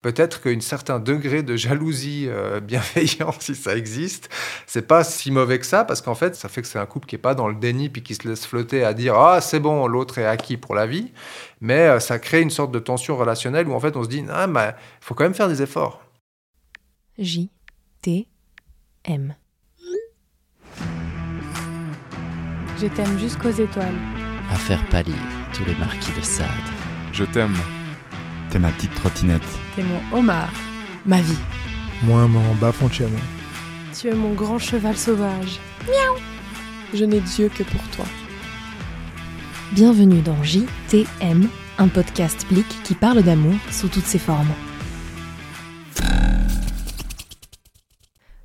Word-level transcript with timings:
Peut-être 0.00 0.40
qu'un 0.40 0.60
certain 0.60 1.00
degré 1.00 1.42
de 1.42 1.56
jalousie 1.56 2.26
euh, 2.28 2.60
bienveillante, 2.60 3.36
si 3.42 3.56
ça 3.56 3.76
existe, 3.76 4.28
c'est 4.64 4.86
pas 4.86 5.02
si 5.02 5.32
mauvais 5.32 5.58
que 5.58 5.66
ça, 5.66 5.84
parce 5.84 6.02
qu'en 6.02 6.14
fait, 6.14 6.36
ça 6.36 6.48
fait 6.48 6.62
que 6.62 6.68
c'est 6.68 6.78
un 6.78 6.86
couple 6.86 7.08
qui 7.08 7.16
est 7.16 7.18
pas 7.18 7.34
dans 7.34 7.48
le 7.48 7.56
déni 7.56 7.88
puis 7.88 8.04
qui 8.04 8.14
se 8.14 8.28
laisse 8.28 8.46
flotter 8.46 8.84
à 8.84 8.94
dire 8.94 9.16
ah 9.16 9.40
c'est 9.40 9.58
bon, 9.58 9.88
l'autre 9.88 10.18
est 10.18 10.26
acquis 10.26 10.56
pour 10.56 10.76
la 10.76 10.86
vie, 10.86 11.12
mais 11.60 11.88
euh, 11.88 11.98
ça 11.98 12.20
crée 12.20 12.40
une 12.40 12.50
sorte 12.50 12.70
de 12.70 12.78
tension 12.78 13.16
relationnelle 13.16 13.66
où 13.66 13.72
en 13.74 13.80
fait 13.80 13.96
on 13.96 14.04
se 14.04 14.08
dit 14.08 14.24
ah 14.30 14.46
mais 14.46 14.74
faut 15.00 15.14
quand 15.14 15.24
même 15.24 15.34
faire 15.34 15.48
des 15.48 15.62
efforts. 15.62 16.00
J 17.18 17.50
T 18.00 18.28
M. 19.04 19.34
Je 22.80 22.86
t'aime 22.86 23.18
jusqu'aux 23.18 23.50
étoiles. 23.50 23.98
À 24.52 24.54
faire 24.54 24.88
pâlir 24.90 25.16
tous 25.52 25.64
les 25.64 25.74
marquis 25.74 26.12
de 26.12 26.20
Sade. 26.24 26.46
Je 27.12 27.24
t'aime. 27.24 27.56
T'es 28.50 28.58
ma 28.58 28.70
petite 28.70 28.94
trottinette. 28.94 29.42
T'es 29.76 29.82
mon 29.82 30.18
homard. 30.18 30.52
Ma 31.04 31.20
vie. 31.20 31.36
Moi, 32.02 32.26
mon 32.26 32.54
baffoncello. 32.54 33.10
Tu 33.98 34.08
es 34.08 34.14
mon 34.14 34.32
grand 34.32 34.58
cheval 34.58 34.96
sauvage. 34.96 35.60
Miaou. 35.86 36.16
Je 36.94 37.04
n'ai 37.04 37.20
Dieu 37.20 37.50
que 37.54 37.62
pour 37.62 37.82
toi. 37.90 38.06
Bienvenue 39.72 40.22
dans 40.22 40.42
JTM, 40.42 41.46
un 41.76 41.88
podcast 41.88 42.46
blic 42.50 42.66
qui 42.84 42.94
parle 42.94 43.22
d'amour 43.22 43.56
sous 43.70 43.88
toutes 43.88 44.06
ses 44.06 44.18
formes. 44.18 44.54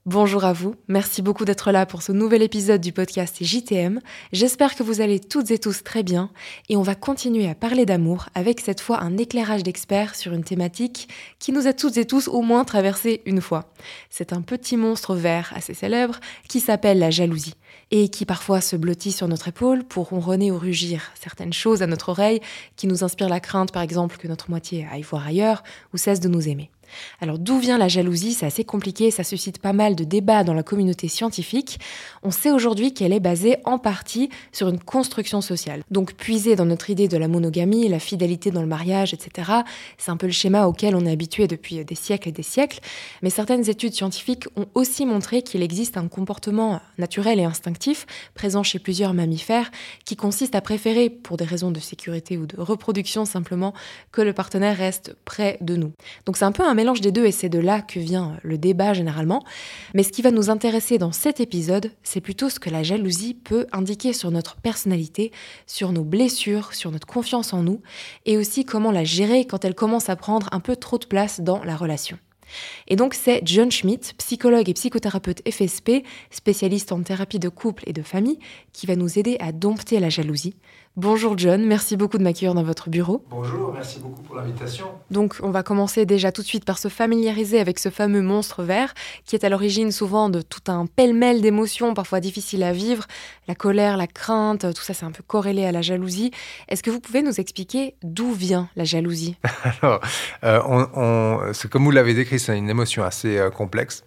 Bonjour 0.06 0.44
à 0.44 0.52
vous, 0.52 0.76
merci 0.90 1.22
beaucoup 1.22 1.46
d'être 1.46 1.72
là 1.72 1.86
pour 1.86 2.02
ce 2.02 2.12
nouvel 2.12 2.42
épisode 2.42 2.82
du 2.82 2.92
podcast 2.92 3.38
JTM. 3.40 4.02
J'espère 4.34 4.76
que 4.76 4.84
vous 4.84 5.00
allez 5.00 5.22
toutes 5.22 5.50
et 5.50 5.58
tous 5.58 5.82
très 5.82 6.04
bien 6.04 6.30
et 6.68 6.76
on 6.76 6.82
va 6.82 6.94
continuer 6.94 7.48
à 7.48 7.56
parler 7.56 7.86
d'amour 7.86 8.26
avec 8.36 8.60
cette 8.60 8.82
fois 8.82 9.02
un 9.02 9.16
éclairage 9.16 9.64
d'experts 9.64 10.16
sur 10.16 10.34
une 10.34 10.44
thématique 10.44 11.08
qui 11.40 11.54
nous 11.54 11.68
a 11.68 11.74
toutes 11.74 11.96
et 11.96 12.04
tous 12.04 12.28
au 12.28 12.42
moins 12.42 12.66
traversé 12.66 13.22
une 13.26 13.40
fois. 13.40 13.72
C'est 14.10 14.34
un 14.34 14.42
petit 14.42 14.76
monstre 14.76 15.16
vert 15.16 15.54
assez 15.56 15.74
célèbre 15.74 16.20
qui 16.50 16.60
s'appelle 16.60 17.00
la 17.00 17.10
jalousie 17.10 17.56
et 17.90 18.10
qui 18.10 18.26
parfois 18.26 18.60
se 18.60 18.76
blottit 18.76 19.14
sur 19.14 19.30
notre 19.30 19.48
épaule 19.48 19.86
pour 19.86 20.10
ronronner 20.10 20.52
ou 20.52 20.58
rugir 20.58 21.14
certaines 21.16 21.54
choses 21.54 21.82
à 21.82 21.88
notre 21.88 22.10
oreille 22.10 22.42
qui 22.76 22.88
nous 22.88 23.06
inspirent 23.06 23.30
la 23.30 23.40
crainte 23.40 23.72
par 23.72 23.82
exemple 23.82 24.18
que 24.18 24.28
notre 24.28 24.50
moitié 24.50 24.86
aille 24.92 25.04
voir 25.04 25.26
ailleurs 25.26 25.64
ou 25.94 25.98
cesse 25.98 26.20
de 26.20 26.28
nous 26.28 26.50
aimer. 26.50 26.73
Alors 27.22 27.40
d'où 27.40 27.60
vient 27.60 27.78
la 27.78 27.88
jalousie? 27.88 28.34
C'est 28.34 28.46
assez 28.46 28.64
compliqué, 28.64 29.12
ça 29.12 29.24
suscite 29.24 29.60
pas 29.60 29.74
mal 29.74 29.96
de 29.96 30.04
débats 30.04 30.44
dans 30.44 30.54
la 30.54 30.64
communauté 30.64 31.08
scientifique. 31.08 31.80
On 32.24 32.32
sait 32.32 32.52
aujourd'hui 32.52 32.94
qu'elle 32.94 33.14
est 33.14 33.20
basée 33.20 33.58
en 33.66 33.78
partie 33.78 34.30
sur 34.52 34.70
une 34.70 34.80
construction 34.80 35.42
sociale. 35.42 35.84
Donc 35.92 36.14
puisée 36.14 36.56
dans 36.56 36.66
notre 36.66 36.90
idée 36.90 37.08
de 37.08 37.18
la 37.18 37.28
monogamie, 37.28 37.88
la 37.90 38.00
fidélité 38.00 38.52
dans 38.52 38.62
le 38.62 38.68
mariage, 38.68 39.14
etc. 39.14 39.52
C'est 39.98 40.12
un 40.12 40.18
peu 40.18 40.28
le 40.28 40.32
schéma 40.32 40.68
auquel 40.68 40.96
on 40.96 41.06
est 41.06 41.12
habitué 41.12 41.48
depuis 41.48 41.84
des 41.84 41.96
siècles 41.96 42.30
et 42.30 42.32
des 42.32 42.44
siècles. 42.44 42.80
Mais 43.22 43.30
certaines 43.30 43.70
études 43.70 43.94
scientifiques 43.94 44.48
ont 44.56 44.68
aussi 44.74 45.06
montré 45.06 45.42
qu'il 45.42 45.62
existe 45.62 45.98
un 45.98 46.08
comportement 46.08 46.82
naturel 46.98 47.40
et 47.40 47.44
instinctif 47.44 48.06
présent 48.34 48.64
chez 48.64 48.80
plusieurs 48.80 49.14
mammifères 49.14 49.72
qui 50.06 50.16
consiste 50.16 50.56
à 50.56 50.62
préférer, 50.62 51.10
pour 51.10 51.38
des 51.38 51.46
raisons 51.46 51.72
de 51.72 51.80
sécurité 51.80 52.38
ou 52.38 52.46
de 52.46 52.60
reproduction 52.60 53.26
simplement, 53.26 53.74
que 54.12 54.22
le 54.22 54.34
partenaire 54.34 54.78
reste 54.78 55.16
près 55.26 55.58
de 55.62 55.76
nous. 55.76 55.92
Donc 56.26 56.38
c'est 56.38 56.46
un 56.46 56.52
peu 56.52 56.64
un 56.64 56.74
mélange 56.84 57.00
des 57.00 57.14
deux 57.14 57.26
et 57.26 57.32
c'est 57.32 57.48
de 57.48 57.60
là 57.60 57.82
que 57.82 57.98
vient 57.98 58.38
le 58.44 58.58
débat 58.58 58.94
généralement. 58.94 59.46
Mais 59.94 60.04
ce 60.04 60.12
qui 60.12 60.22
va 60.22 60.32
nous 60.32 60.50
intéresser 60.50 60.98
dans 60.98 61.14
cet 61.14 61.40
épisode, 61.40 61.92
c'est 62.04 62.20
plutôt 62.20 62.50
ce 62.50 62.60
que 62.60 62.70
la 62.70 62.84
jalousie 62.84 63.36
peut 63.36 63.68
indiquer 63.72 64.12
sur 64.12 64.32
notre 64.32 64.58
personnalité, 64.58 65.32
sur 65.66 65.94
nos 65.94 66.04
blessures, 66.04 66.74
sur 66.74 66.92
notre 66.92 67.08
confiance 67.08 67.54
en 67.54 67.64
nous, 67.64 67.80
et 68.26 68.36
aussi 68.36 68.66
comment 68.66 68.92
la 68.92 69.06
gérer 69.06 69.46
quand 69.46 69.64
elle 69.64 69.76
commence 69.76 70.10
à 70.10 70.18
prendre 70.18 70.50
un 70.52 70.60
peu 70.60 70.76
trop 70.76 70.98
de 70.98 71.06
place 71.06 71.40
dans 71.40 71.64
la 71.64 71.78
relation. 71.78 72.20
Et 72.90 72.98
donc 72.98 73.14
c'est 73.14 73.40
John 73.46 73.72
Schmidt, 73.72 74.14
psychologue 74.18 74.68
et 74.68 74.74
psychothérapeute 74.74 75.42
FSP, 75.50 76.04
spécialiste 76.32 76.92
en 76.92 77.02
thérapie 77.02 77.40
de 77.40 77.48
couple 77.48 77.84
et 77.88 77.94
de 77.94 78.04
famille, 78.04 78.40
qui 78.74 78.88
va 78.88 78.98
nous 78.98 79.18
aider 79.18 79.38
à 79.40 79.54
dompter 79.54 80.02
la 80.02 80.10
jalousie, 80.10 80.56
Bonjour 80.96 81.36
John, 81.36 81.66
merci 81.66 81.98
beaucoup 81.98 82.20
de 82.20 82.24
m'accueillir 82.24 82.54
dans 82.54 82.62
votre 82.62 82.92
bureau. 82.92 83.26
Bonjour, 83.32 83.74
merci 83.74 84.00
beaucoup 84.00 84.22
pour 84.22 84.36
l'invitation. 84.36 84.86
Donc 85.10 85.38
on 85.42 85.50
va 85.50 85.64
commencer 85.64 86.06
déjà 86.06 86.32
tout 86.32 86.44
de 86.44 86.48
suite 86.48 86.66
par 86.66 86.78
se 86.78 86.88
familiariser 86.88 87.60
avec 87.60 87.80
ce 87.80 87.90
fameux 87.90 88.22
monstre 88.22 88.62
vert 88.62 88.94
qui 89.26 89.36
est 89.36 89.44
à 89.44 89.50
l'origine 89.50 89.92
souvent 89.92 90.30
de 90.30 90.44
tout 90.44 90.72
un 90.72 90.86
pêle-mêle 90.86 91.42
d'émotions 91.42 91.96
parfois 91.96 92.20
difficiles 92.20 92.62
à 92.62 92.74
vivre, 92.74 93.08
la 93.48 93.56
colère, 93.56 93.98
la 93.98 94.06
crainte, 94.06 94.72
tout 94.72 94.84
ça 94.84 94.94
c'est 94.94 95.06
un 95.06 95.12
peu 95.12 95.24
corrélé 95.26 95.66
à 95.66 95.72
la 95.72 95.82
jalousie. 95.82 96.30
Est-ce 96.70 96.84
que 96.84 96.92
vous 96.92 97.00
pouvez 97.00 97.24
nous 97.24 97.40
expliquer 97.40 97.96
d'où 98.04 98.32
vient 98.32 98.70
la 98.76 98.84
jalousie? 98.84 99.36
Alors, 99.82 100.00
euh, 100.44 101.54
comme 101.72 101.86
vous 101.86 101.92
l'avez 101.92 102.14
décrit, 102.14 102.38
c'est 102.38 102.56
une 102.56 102.70
émotion 102.70 103.04
assez 103.04 103.40
euh, 103.40 103.50
complexe. 103.50 104.04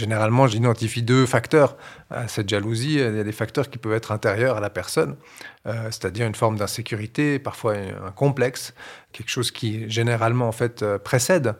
Généralement, 0.00 0.46
j'identifie 0.46 1.02
deux 1.02 1.26
facteurs 1.26 1.76
à 2.08 2.26
cette 2.26 2.48
jalousie. 2.48 2.94
Il 2.94 3.16
y 3.16 3.20
a 3.20 3.22
des 3.22 3.32
facteurs 3.32 3.68
qui 3.68 3.76
peuvent 3.76 3.92
être 3.92 4.12
intérieurs 4.12 4.56
à 4.56 4.60
la 4.60 4.70
personne, 4.70 5.16
euh, 5.66 5.90
c'est-à-dire 5.90 6.26
une 6.26 6.34
forme 6.34 6.56
d'insécurité, 6.56 7.38
parfois 7.38 7.74
un 7.74 8.10
complexe, 8.10 8.72
quelque 9.12 9.28
chose 9.28 9.50
qui 9.50 9.90
généralement 9.90 10.48
en 10.48 10.52
fait 10.52 10.82
euh, 10.82 10.98
précède 10.98 11.48
euh, 11.48 11.52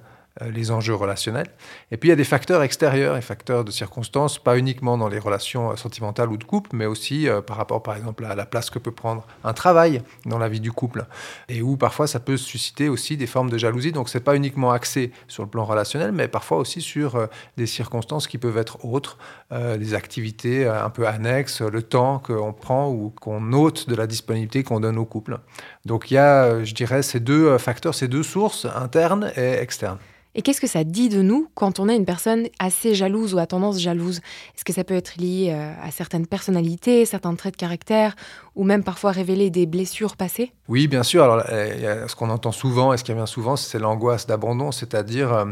les 0.53 0.71
enjeux 0.71 0.95
relationnels. 0.95 1.49
Et 1.91 1.97
puis 1.97 2.09
il 2.09 2.11
y 2.11 2.13
a 2.13 2.17
des 2.17 2.25
facteurs 2.25 2.63
extérieurs 2.63 3.17
et 3.17 3.21
facteurs 3.21 3.65
de 3.65 3.71
circonstances, 3.71 4.39
pas 4.39 4.57
uniquement 4.57 4.97
dans 4.97 5.09
les 5.09 5.19
relations 5.19 5.71
euh, 5.71 5.77
sentimentales 5.77 6.31
ou 6.31 6.37
de 6.37 6.45
couple, 6.45 6.71
mais 6.73 6.87
aussi 6.87 7.29
euh, 7.29 7.41
par 7.41 7.57
rapport 7.57 7.83
par 7.83 7.97
exemple 7.97 8.25
à 8.25 8.35
la 8.35 8.47
place 8.47 8.71
que 8.71 8.79
peut 8.79 8.91
prendre 8.91 9.27
un 9.45 9.53
travail 9.53 10.03
dans 10.27 10.39
la 10.39 10.49
vie 10.49 10.61
du 10.61 10.73
couple, 10.73 11.05
et 11.49 11.63
où 11.63 11.77
parfois 11.77 12.07
ça 12.07 12.21
peut 12.21 12.37
susciter 12.37 12.89
aussi 12.89 13.17
des 13.17 13.27
formes 13.27 13.51
de 13.51 13.59
jalousie. 13.59 13.93
Donc 13.93 14.09
c'est 14.09 14.21
pas 14.21 14.37
uniquement 14.37 14.71
axé 14.73 15.13
sur 15.29 15.43
le 15.43 15.49
plan 15.49 15.65
relationnel, 15.65 16.13
mais 16.13 16.29
parfois 16.29 16.59
aussi 16.59 16.81
sur 16.81 17.29
des 17.57 17.67
circonstances 17.67 18.27
qui 18.27 18.39
peuvent 18.39 18.59
être 18.59 18.85
autres, 18.85 19.19
des 19.51 19.95
activités 19.95 20.67
un 20.67 20.91
peu 20.91 21.07
annexes, 21.07 21.61
le 21.61 21.83
temps 21.83 22.19
qu'on 22.19 22.53
prend 22.53 22.89
ou 22.89 23.11
qu'on 23.11 23.53
ôte 23.53 23.89
de 23.89 23.95
la 23.95 24.07
disponibilité 24.07 24.63
qu'on 24.63 24.81
donne 24.81 24.99
au 24.99 25.05
couple. 25.05 25.39
Donc 25.85 26.11
il 26.11 26.15
y 26.15 26.19
a, 26.19 26.65
je 26.65 26.75
dirais, 26.75 27.03
ces 27.03 27.21
deux 27.21 27.59
facteurs, 27.59 27.95
ces 27.95 28.09
deux 28.09 28.23
sources 28.23 28.67
internes 28.67 29.33
et 29.37 29.55
externes. 29.55 29.99
Et 30.37 30.43
qu'est-ce 30.43 30.61
que 30.61 30.69
ça 30.69 30.85
dit 30.85 31.09
de 31.09 31.23
nous 31.23 31.49
quand 31.55 31.81
on 31.81 31.89
est 31.89 31.97
une 31.97 32.05
personne 32.05 32.47
assez 32.61 32.95
jalouse 32.95 33.35
ou 33.35 33.39
à 33.39 33.47
tendance 33.47 33.81
jalouse? 33.81 34.19
Est-ce 34.55 34.65
que 34.65 34.73
ça 34.73 34.85
peut 34.85 34.95
être 34.95 35.17
lié 35.17 35.51
euh, 35.51 35.73
à 35.83 35.91
certaines 35.91 36.27
personnalités, 36.27 37.05
certains 37.05 37.35
traits 37.35 37.55
de 37.55 37.59
caractère, 37.59 38.15
ou 38.55 38.63
même 38.63 38.85
parfois 38.85 39.11
révéler 39.11 39.51
des 39.51 39.67
blessures 39.67 40.17
passées? 40.17 40.53
Oui, 40.69 40.87
bien 40.87 41.03
sûr. 41.03 41.25
Alors, 41.25 41.45
ce 41.47 42.15
qu'on 42.15 42.31
entend 42.31 42.53
souvent 42.53 42.93
et 42.93 42.97
ce 42.97 43.03
qui 43.03 43.13
revient 43.13 43.27
souvent, 43.27 43.57
c'est 43.57 43.81
l'angoisse 43.81 44.29
d'abandon, 44.29 44.71
c'est-à-dire 44.71 45.33
euh, 45.33 45.47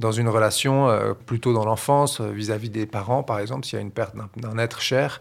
dans 0.00 0.10
une 0.10 0.28
relation 0.28 0.88
euh, 0.88 1.12
plutôt 1.14 1.52
dans 1.52 1.64
l'enfance, 1.64 2.20
vis-à-vis 2.20 2.70
des 2.70 2.86
parents, 2.86 3.22
par 3.22 3.38
exemple, 3.38 3.64
s'il 3.64 3.76
y 3.76 3.78
a 3.78 3.82
une 3.82 3.92
perte 3.92 4.16
d'un 4.36 4.58
être 4.58 4.80
cher, 4.80 5.20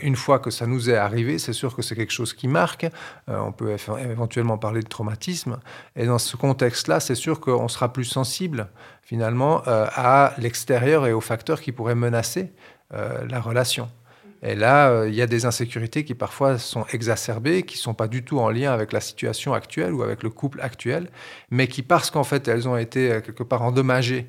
une 0.00 0.16
fois 0.16 0.38
que 0.38 0.50
ça 0.50 0.66
nous 0.66 0.88
est 0.88 0.96
arrivé, 0.96 1.38
c'est 1.38 1.52
sûr 1.52 1.76
que 1.76 1.82
c'est 1.82 1.94
quelque 1.94 2.12
chose 2.12 2.32
qui 2.32 2.48
marque. 2.48 2.86
on 3.28 3.52
peut 3.52 3.76
éventuellement 4.10 4.56
parler 4.56 4.80
de 4.80 4.88
traumatisme. 4.88 5.58
Et 5.96 6.06
dans 6.06 6.18
ce 6.18 6.34
contexte-là, 6.34 6.98
c'est 6.98 7.14
sûr 7.14 7.40
qu'on 7.40 7.68
sera 7.68 7.92
plus 7.92 8.06
sensible 8.06 8.35
finalement 9.02 9.62
euh, 9.66 9.86
à 9.94 10.34
l'extérieur 10.38 11.06
et 11.06 11.12
aux 11.12 11.20
facteurs 11.20 11.60
qui 11.60 11.72
pourraient 11.72 11.94
menacer 11.94 12.52
euh, 12.92 13.26
la 13.28 13.40
relation. 13.40 13.88
Et 14.42 14.54
là, 14.54 14.90
euh, 14.90 15.08
il 15.08 15.14
y 15.14 15.22
a 15.22 15.26
des 15.26 15.46
insécurités 15.46 16.04
qui 16.04 16.14
parfois 16.14 16.58
sont 16.58 16.84
exacerbées, 16.92 17.62
qui 17.62 17.76
ne 17.76 17.80
sont 17.80 17.94
pas 17.94 18.06
du 18.06 18.22
tout 18.22 18.38
en 18.38 18.50
lien 18.50 18.72
avec 18.72 18.92
la 18.92 19.00
situation 19.00 19.54
actuelle 19.54 19.92
ou 19.94 20.02
avec 20.02 20.22
le 20.22 20.30
couple 20.30 20.60
actuel, 20.60 21.08
mais 21.50 21.68
qui, 21.68 21.82
parce 21.82 22.10
qu'en 22.10 22.24
fait, 22.24 22.46
elles 22.46 22.68
ont 22.68 22.76
été 22.76 23.20
quelque 23.24 23.42
part 23.42 23.62
endommagées 23.62 24.28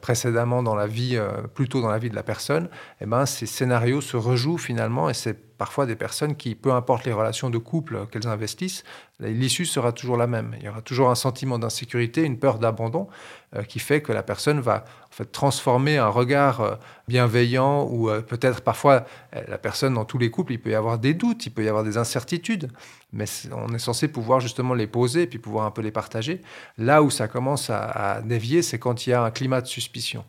précédemment 0.00 0.62
dans 0.62 0.74
la 0.74 0.86
vie, 0.86 1.18
plutôt 1.54 1.80
dans 1.80 1.90
la 1.90 1.98
vie 1.98 2.10
de 2.10 2.14
la 2.14 2.22
personne, 2.22 2.68
eh 3.00 3.06
ben, 3.06 3.26
ces 3.26 3.46
scénarios 3.46 4.00
se 4.00 4.16
rejouent 4.16 4.58
finalement 4.58 5.10
et 5.10 5.14
c'est 5.14 5.46
parfois 5.56 5.86
des 5.86 5.96
personnes 5.96 6.36
qui, 6.36 6.54
peu 6.54 6.72
importe 6.72 7.04
les 7.04 7.12
relations 7.12 7.50
de 7.50 7.58
couple 7.58 8.06
qu'elles 8.06 8.26
investissent, 8.26 8.84
l'issue 9.20 9.64
sera 9.64 9.92
toujours 9.92 10.16
la 10.16 10.26
même. 10.26 10.54
Il 10.58 10.64
y 10.64 10.68
aura 10.68 10.82
toujours 10.82 11.10
un 11.10 11.14
sentiment 11.14 11.58
d'insécurité, 11.58 12.22
une 12.22 12.38
peur 12.38 12.58
d'abandon 12.58 13.08
euh, 13.54 13.62
qui 13.62 13.78
fait 13.78 14.02
que 14.02 14.12
la 14.12 14.22
personne 14.22 14.60
va 14.60 14.84
en 15.08 15.12
fait 15.12 15.30
transformer 15.32 15.98
un 15.98 16.08
regard 16.08 16.60
euh, 16.60 16.74
bienveillant 17.08 17.84
ou 17.90 18.10
euh, 18.10 18.20
peut-être 18.20 18.60
parfois 18.60 19.04
la 19.32 19.58
personne 19.58 19.94
dans 19.94 20.04
tous 20.04 20.18
les 20.18 20.30
couples, 20.30 20.52
il 20.52 20.60
peut 20.60 20.70
y 20.70 20.74
avoir 20.74 20.98
des 20.98 21.14
doutes, 21.14 21.46
il 21.46 21.50
peut 21.50 21.64
y 21.64 21.68
avoir 21.68 21.84
des 21.84 21.96
incertitudes, 21.96 22.70
mais 23.12 23.26
on 23.52 23.72
est 23.74 23.78
censé 23.78 24.08
pouvoir 24.08 24.40
justement 24.40 24.74
les 24.74 24.86
poser 24.86 25.26
puis 25.26 25.38
pouvoir 25.38 25.66
un 25.66 25.70
peu 25.70 25.82
les 25.82 25.92
partager. 25.92 26.40
Là 26.78 27.02
où 27.02 27.10
ça 27.10 27.28
commence 27.28 27.70
à 27.70 28.20
dévier, 28.24 28.62
c'est 28.62 28.78
quand 28.78 29.06
il 29.06 29.10
y 29.10 29.12
a 29.12 29.22
un 29.22 29.30
climat 29.30 29.60
de 29.60 29.66
suspicion. 29.66 30.24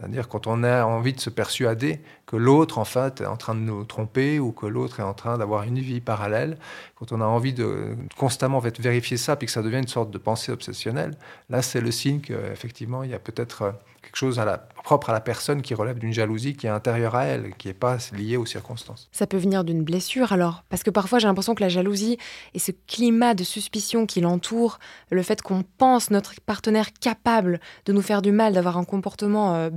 C'est-à-dire 0.00 0.28
quand 0.28 0.46
on 0.46 0.62
a 0.64 0.84
envie 0.84 1.12
de 1.12 1.20
se 1.20 1.28
persuader 1.28 2.00
que 2.24 2.36
l'autre, 2.36 2.78
en 2.78 2.86
fait, 2.86 3.20
est 3.20 3.26
en 3.26 3.36
train 3.36 3.54
de 3.54 3.60
nous 3.60 3.84
tromper 3.84 4.38
ou 4.38 4.50
que 4.50 4.64
l'autre 4.64 5.00
est 5.00 5.04
en 5.04 5.12
train 5.12 5.36
d'avoir 5.36 5.64
une 5.64 5.78
vie 5.78 6.00
parallèle, 6.00 6.56
quand 6.94 7.12
on 7.12 7.20
a 7.20 7.26
envie 7.26 7.52
de 7.52 7.96
constamment 8.16 8.58
en 8.58 8.60
vérifier 8.60 9.18
ça, 9.18 9.36
puis 9.36 9.46
que 9.46 9.52
ça 9.52 9.62
devient 9.62 9.78
une 9.78 9.88
sorte 9.88 10.10
de 10.10 10.18
pensée 10.18 10.52
obsessionnelle, 10.52 11.18
là, 11.50 11.60
c'est 11.60 11.82
le 11.82 11.90
signe 11.90 12.20
qu'effectivement, 12.20 13.02
il 13.02 13.10
y 13.10 13.14
a 13.14 13.18
peut-être 13.18 13.62
euh, 13.62 13.72
quelque 14.02 14.16
chose 14.16 14.38
à 14.38 14.44
la, 14.44 14.58
propre 14.58 15.10
à 15.10 15.12
la 15.12 15.20
personne 15.20 15.62
qui 15.62 15.74
relève 15.74 15.98
d'une 15.98 16.12
jalousie 16.12 16.54
qui 16.54 16.66
est 16.66 16.70
intérieure 16.70 17.14
à 17.14 17.24
elle, 17.24 17.54
qui 17.56 17.68
n'est 17.68 17.74
pas 17.74 17.98
liée 18.12 18.36
aux 18.36 18.46
circonstances. 18.46 19.08
Ça 19.12 19.26
peut 19.26 19.36
venir 19.36 19.64
d'une 19.64 19.82
blessure 19.82 20.32
alors 20.32 20.64
Parce 20.68 20.82
que 20.82 20.90
parfois 20.90 21.18
j'ai 21.18 21.26
l'impression 21.26 21.54
que 21.54 21.62
la 21.62 21.68
jalousie 21.68 22.18
et 22.54 22.58
ce 22.58 22.72
climat 22.86 23.34
de 23.34 23.44
suspicion 23.44 24.06
qui 24.06 24.20
l'entoure, 24.20 24.78
le 25.10 25.22
fait 25.22 25.42
qu'on 25.42 25.64
pense 25.78 26.10
notre 26.10 26.34
partenaire 26.40 26.92
capable 26.92 27.60
de 27.84 27.92
nous 27.92 28.02
faire 28.02 28.22
du 28.22 28.32
mal, 28.32 28.54
d'avoir 28.54 28.78
un 28.78 28.84
comportement 28.84 29.54
euh, 29.54 29.70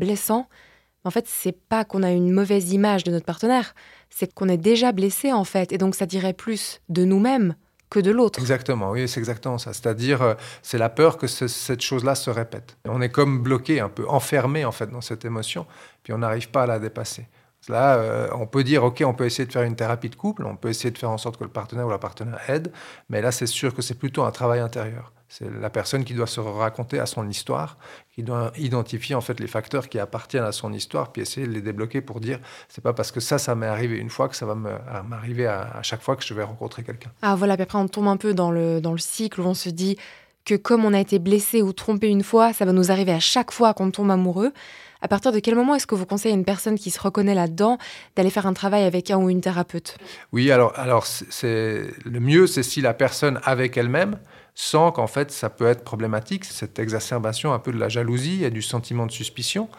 en 1.06 1.12
fait, 1.12 1.26
c'est 1.28 1.58
pas 1.68 1.84
qu'on 1.84 2.04
a 2.04 2.12
une 2.12 2.32
mauvaise 2.32 2.72
image 2.72 3.04
de 3.04 3.12
notre 3.12 3.26
partenaire, 3.26 3.74
c'est 4.10 4.34
qu'on 4.34 4.48
est 4.48 4.58
déjà 4.58 4.92
blessé 4.92 5.34
en 5.34 5.44
fait, 5.44 5.72
et 5.72 5.78
donc 5.78 5.96
ça 5.96 6.06
dirait 6.06 6.34
plus 6.34 6.82
de 6.90 7.04
nous-mêmes 7.04 7.56
que 7.90 8.00
de 8.00 8.12
l'autre. 8.12 8.40
Exactement, 8.40 8.92
oui, 8.92 9.08
c'est 9.08 9.20
exactement 9.20 9.58
ça. 9.58 9.74
C'est-à-dire, 9.74 10.22
euh, 10.22 10.34
c'est 10.64 10.78
la 10.78 10.90
peur 10.90 11.18
que 11.18 11.28
cette 11.28 11.82
chose-là 11.82 12.16
se 12.16 12.30
répète. 12.30 12.78
On 12.88 13.02
est 13.02 13.10
comme 13.10 13.44
bloqué, 13.44 13.80
un 13.80 13.90
peu 13.90 14.08
enfermé 14.08 14.66
en 14.66 14.72
fait 14.72 14.88
dans 14.88 15.02
cette 15.02 15.26
émotion, 15.26 15.68
puis 16.04 16.14
on 16.14 16.20
n'arrive 16.20 16.50
pas 16.50 16.64
à 16.64 16.68
la 16.68 16.80
dépasser. 16.80 17.28
Là, 17.70 17.96
euh, 17.96 18.28
on 18.34 18.46
peut 18.46 18.64
dire, 18.64 18.84
OK, 18.84 19.04
on 19.06 19.14
peut 19.14 19.26
essayer 19.26 19.46
de 19.46 19.52
faire 19.52 19.64
une 19.64 19.76
thérapie 19.76 20.10
de 20.10 20.16
couple, 20.16 20.46
on 20.46 20.56
peut 20.56 20.70
essayer 20.70 20.92
de 20.92 20.98
faire 20.98 21.12
en 21.12 21.18
sorte 21.18 21.38
que 21.38 21.44
le 21.44 21.50
partenaire 21.50 21.88
ou 21.88 21.90
la 21.90 21.98
partenaire 21.98 22.40
aide, 22.50 22.72
mais 23.10 23.22
là, 23.22 23.32
c'est 23.32 23.46
sûr 23.46 23.74
que 23.74 23.82
c'est 23.82 23.98
plutôt 23.98 24.24
un 24.24 24.32
travail 24.32 24.60
intérieur. 24.60 25.14
C'est 25.36 25.52
la 25.52 25.72
personne 25.72 26.04
qui 26.04 26.14
doit 26.14 26.28
se 26.28 26.40
raconter 26.40 27.00
à 27.00 27.08
son 27.08 27.28
histoire, 27.28 27.80
qui 28.14 28.22
doit 28.22 28.52
identifier 28.56 29.16
en 29.16 29.22
fait 29.22 29.40
les 29.40 29.48
facteurs 29.48 29.90
qui 29.90 29.98
appartiennent 29.98 30.44
à 30.44 30.52
son 30.52 30.72
histoire, 30.72 31.12
puis 31.12 31.24
essayer 31.24 31.48
de 31.48 31.52
les 31.52 31.64
débloquer 31.64 32.02
pour 32.02 32.20
dire 32.20 32.40
c'est 32.70 32.84
pas 32.84 32.94
parce 32.94 33.12
que 33.12 33.20
ça, 33.20 33.40
ça 33.40 33.56
m'est 33.56 33.66
arrivé 33.66 33.98
une 33.98 34.12
fois 34.12 34.30
que 34.30 34.36
ça 34.36 34.46
va 34.46 34.54
m'arriver 34.54 35.48
à, 35.48 35.82
chaque 35.82 36.04
fois 36.04 36.16
que 36.18 36.24
je 36.24 36.36
vais 36.36 36.44
rencontrer 36.44 36.84
quelqu'un. 36.84 37.10
Ah 37.24 37.34
voilà, 37.34 37.56
puis 37.56 37.64
après 37.64 37.80
on 37.80 37.88
tombe 37.88 38.10
un 38.10 38.18
peu 38.18 38.36
dans 38.36 38.52
le, 38.52 38.80
dans 38.80 38.92
le 38.92 39.00
cycle 39.00 39.42
où 39.42 39.46
on 39.46 39.56
se 39.56 39.70
dit 39.70 39.98
que 40.46 40.54
comme 40.54 40.86
on 40.86 40.94
a 40.94 41.00
été 41.00 41.18
blessé 41.18 41.64
ou 41.64 41.74
trompé 41.74 42.10
une 42.10 42.22
fois, 42.22 42.54
ça 42.54 42.66
va 42.66 42.72
nous 42.72 42.92
arriver 42.92 43.12
à 43.12 43.20
chaque 43.20 43.52
fois 43.52 43.74
qu'on 43.74 43.90
tombe 43.90 44.12
amoureux. 44.12 44.54
À 45.02 45.08
partir 45.08 45.32
de 45.32 45.40
quel 45.40 45.56
moment 45.56 45.74
est-ce 45.74 45.88
que 45.88 45.96
vous 45.96 46.06
conseillez 46.06 46.36
à 46.36 46.38
une 46.38 46.46
personne 46.46 46.78
qui 46.78 46.92
se 46.92 47.02
reconnaît 47.02 47.34
là-dedans 47.34 47.80
d'aller 48.16 48.30
faire 48.30 48.46
un 48.46 48.54
travail 48.54 48.84
avec 48.84 49.10
un 49.10 49.18
ou 49.18 49.32
une 49.32 49.42
thérapeute? 49.42 49.98
Oui, 50.32 50.52
alors, 50.52 50.78
alors 50.78 51.08
c'est 51.08 51.88
le 52.06 52.20
mieux, 52.20 52.46
c'est 52.46 52.62
si 52.62 52.82
la 52.82 52.94
personne 52.94 53.40
avec 53.44 53.78
elle-même 53.78 54.20
sans 54.56 54.92
qu'en 54.92 55.08
fait 55.08 55.32
ça 55.32 55.50
peut 55.50 55.66
être 55.66 55.84
problématique, 55.84 56.46
cette 56.46 56.80
exacerbation 56.80 57.54
un 57.54 57.60
peu 57.60 57.72
de 57.72 57.80
la 57.80 57.90
jalousie 57.90 58.44
et 58.44 58.52
du 58.52 58.62
sentiment 58.62 59.06
de 59.06 59.12
suspicion. 59.12 59.70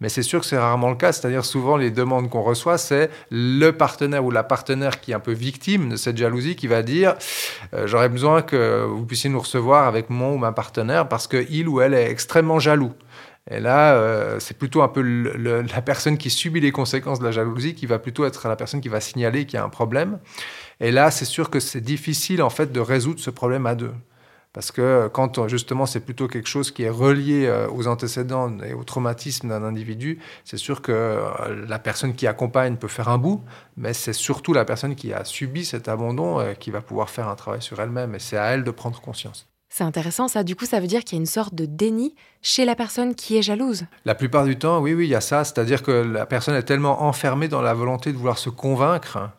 Mais 0.00 0.08
c'est 0.08 0.22
sûr 0.22 0.40
que 0.40 0.46
c'est 0.46 0.58
rarement 0.58 0.90
le 0.90 0.96
cas, 0.96 1.12
c'est-à-dire 1.12 1.44
souvent 1.44 1.76
les 1.76 1.90
demandes 1.90 2.30
qu'on 2.30 2.42
reçoit, 2.42 2.78
c'est 2.78 3.10
le 3.30 3.70
partenaire 3.70 4.24
ou 4.24 4.30
la 4.30 4.44
partenaire 4.44 5.00
qui 5.00 5.12
est 5.12 5.14
un 5.14 5.20
peu 5.20 5.32
victime 5.32 5.88
de 5.88 5.96
cette 5.96 6.16
jalousie 6.16 6.56
qui 6.56 6.66
va 6.66 6.82
dire 6.82 7.14
euh, 7.74 7.86
j'aurais 7.86 8.08
besoin 8.08 8.42
que 8.42 8.84
vous 8.84 9.04
puissiez 9.04 9.30
nous 9.30 9.40
recevoir 9.40 9.86
avec 9.86 10.10
mon 10.10 10.34
ou 10.34 10.38
ma 10.38 10.52
partenaire 10.52 11.08
parce 11.08 11.26
qu'il 11.26 11.68
ou 11.68 11.80
elle 11.80 11.94
est 11.94 12.10
extrêmement 12.10 12.58
jaloux. 12.58 12.92
Et 13.50 13.58
là, 13.58 13.94
euh, 13.94 14.38
c'est 14.38 14.56
plutôt 14.56 14.82
un 14.82 14.88
peu 14.88 15.02
la 15.02 15.82
personne 15.82 16.18
qui 16.18 16.30
subit 16.30 16.60
les 16.60 16.72
conséquences 16.72 17.18
de 17.18 17.24
la 17.24 17.32
jalousie 17.32 17.74
qui 17.74 17.86
va 17.86 17.98
plutôt 17.98 18.24
être 18.24 18.46
la 18.48 18.54
personne 18.54 18.80
qui 18.80 18.88
va 18.88 19.00
signaler 19.00 19.44
qu'il 19.46 19.56
y 19.56 19.60
a 19.60 19.64
un 19.64 19.70
problème. 19.70 20.18
Et 20.78 20.92
là, 20.92 21.10
c'est 21.10 21.24
sûr 21.24 21.50
que 21.50 21.58
c'est 21.58 21.80
difficile 21.80 22.42
en 22.42 22.50
fait 22.50 22.70
de 22.70 22.80
résoudre 22.80 23.18
ce 23.18 23.30
problème 23.30 23.66
à 23.66 23.74
deux. 23.74 23.92
Parce 24.52 24.72
que 24.72 25.08
quand 25.12 25.46
justement 25.46 25.86
c'est 25.86 26.00
plutôt 26.00 26.26
quelque 26.26 26.48
chose 26.48 26.72
qui 26.72 26.82
est 26.82 26.90
relié 26.90 27.46
euh, 27.46 27.68
aux 27.70 27.86
antécédents 27.86 28.58
et 28.60 28.74
au 28.74 28.82
traumatisme 28.82 29.48
d'un 29.48 29.62
individu, 29.62 30.18
c'est 30.44 30.56
sûr 30.56 30.82
que 30.82 30.90
euh, 30.90 31.66
la 31.68 31.78
personne 31.78 32.14
qui 32.14 32.26
accompagne 32.26 32.76
peut 32.76 32.88
faire 32.88 33.08
un 33.08 33.18
bout, 33.18 33.42
mais 33.76 33.92
c'est 33.92 34.12
surtout 34.12 34.52
la 34.52 34.64
personne 34.64 34.96
qui 34.96 35.12
a 35.12 35.24
subi 35.24 35.64
cet 35.64 35.86
abandon 35.86 36.40
euh, 36.40 36.54
qui 36.54 36.72
va 36.72 36.80
pouvoir 36.80 37.10
faire 37.10 37.28
un 37.28 37.36
travail 37.36 37.62
sur 37.62 37.80
elle-même 37.80 38.16
et 38.16 38.18
c'est 38.18 38.38
à 38.38 38.46
elle 38.46 38.64
de 38.64 38.70
prendre 38.72 39.00
conscience. 39.00 39.46
C'est 39.72 39.84
intéressant 39.84 40.26
ça, 40.26 40.42
du 40.42 40.56
coup 40.56 40.64
ça 40.66 40.80
veut 40.80 40.88
dire 40.88 41.04
qu'il 41.04 41.16
y 41.16 41.20
a 41.20 41.22
une 41.22 41.26
sorte 41.26 41.54
de 41.54 41.64
déni 41.64 42.16
chez 42.42 42.64
la 42.64 42.74
personne 42.74 43.14
qui 43.14 43.36
est 43.36 43.42
jalouse. 43.42 43.84
La 44.04 44.16
plupart 44.16 44.44
du 44.44 44.58
temps, 44.58 44.80
oui, 44.80 44.94
oui, 44.94 45.06
il 45.06 45.10
y 45.10 45.14
a 45.14 45.20
ça, 45.20 45.44
c'est-à-dire 45.44 45.84
que 45.84 45.92
la 45.92 46.26
personne 46.26 46.56
est 46.56 46.64
tellement 46.64 47.04
enfermée 47.04 47.46
dans 47.46 47.62
la 47.62 47.72
volonté 47.72 48.10
de 48.12 48.16
vouloir 48.16 48.38
se 48.38 48.50
convaincre 48.50 49.30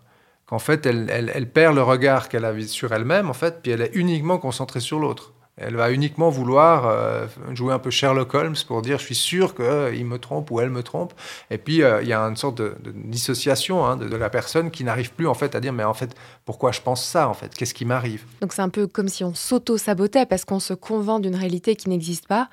qu'en 0.51 0.59
fait, 0.59 0.85
elle, 0.85 1.49
perd 1.49 1.75
le 1.75 1.81
regard 1.81 2.27
qu'elle 2.27 2.43
a 2.43 2.53
sur 2.67 2.91
elle-même, 2.91 3.29
en 3.29 3.33
fait, 3.33 3.61
puis 3.63 3.71
elle 3.71 3.79
est 3.79 3.91
uniquement 3.93 4.37
concentrée 4.37 4.81
sur 4.81 4.99
l'autre. 4.99 5.33
Elle 5.55 5.77
va 5.77 5.91
uniquement 5.91 6.29
vouloir 6.29 6.87
euh, 6.87 7.25
jouer 7.53 7.73
un 7.73 7.79
peu 7.79 7.89
Sherlock 7.89 8.33
Holmes 8.33 8.55
pour 8.67 8.81
dire 8.81 8.99
je 8.99 9.05
suis 9.05 9.15
sûr 9.15 9.55
qu'il 9.55 10.05
me 10.05 10.17
trompe 10.17 10.51
ou 10.51 10.59
elle 10.59 10.69
me 10.69 10.83
trompe. 10.83 11.13
Et 11.51 11.57
puis 11.57 11.83
euh, 11.83 12.01
il 12.01 12.07
y 12.07 12.13
a 12.13 12.19
une 12.19 12.35
sorte 12.35 12.57
de, 12.57 12.75
dissociation 12.95 13.85
hein, 13.85 13.95
de, 13.95 14.09
de, 14.09 14.15
la 14.15 14.29
personne 14.29 14.71
qui 14.71 14.83
n'arrive 14.83 15.13
plus 15.13 15.27
en 15.27 15.33
fait 15.33 15.53
à 15.55 15.59
dire 15.59 15.71
mais 15.71 15.83
en 15.83 15.93
fait 15.93 16.15
pourquoi 16.45 16.71
je 16.71 16.81
pense 16.81 17.05
ça 17.05 17.29
en 17.29 17.33
fait? 17.33 17.53
Qu'est-ce 17.53 17.73
qui 17.73 17.85
m'arrive? 17.85 18.23
Donc 18.41 18.53
c'est 18.53 18.61
un 18.61 18.69
peu 18.69 18.87
comme 18.87 19.07
si 19.07 19.23
on 19.23 19.33
s'auto-sabotait 19.33 20.25
parce 20.25 20.45
qu'on 20.45 20.59
se 20.59 20.73
convainc 20.73 21.21
d'une 21.21 21.35
réalité 21.35 21.75
qui 21.75 21.89
n'existe 21.89 22.27
pas 22.27 22.49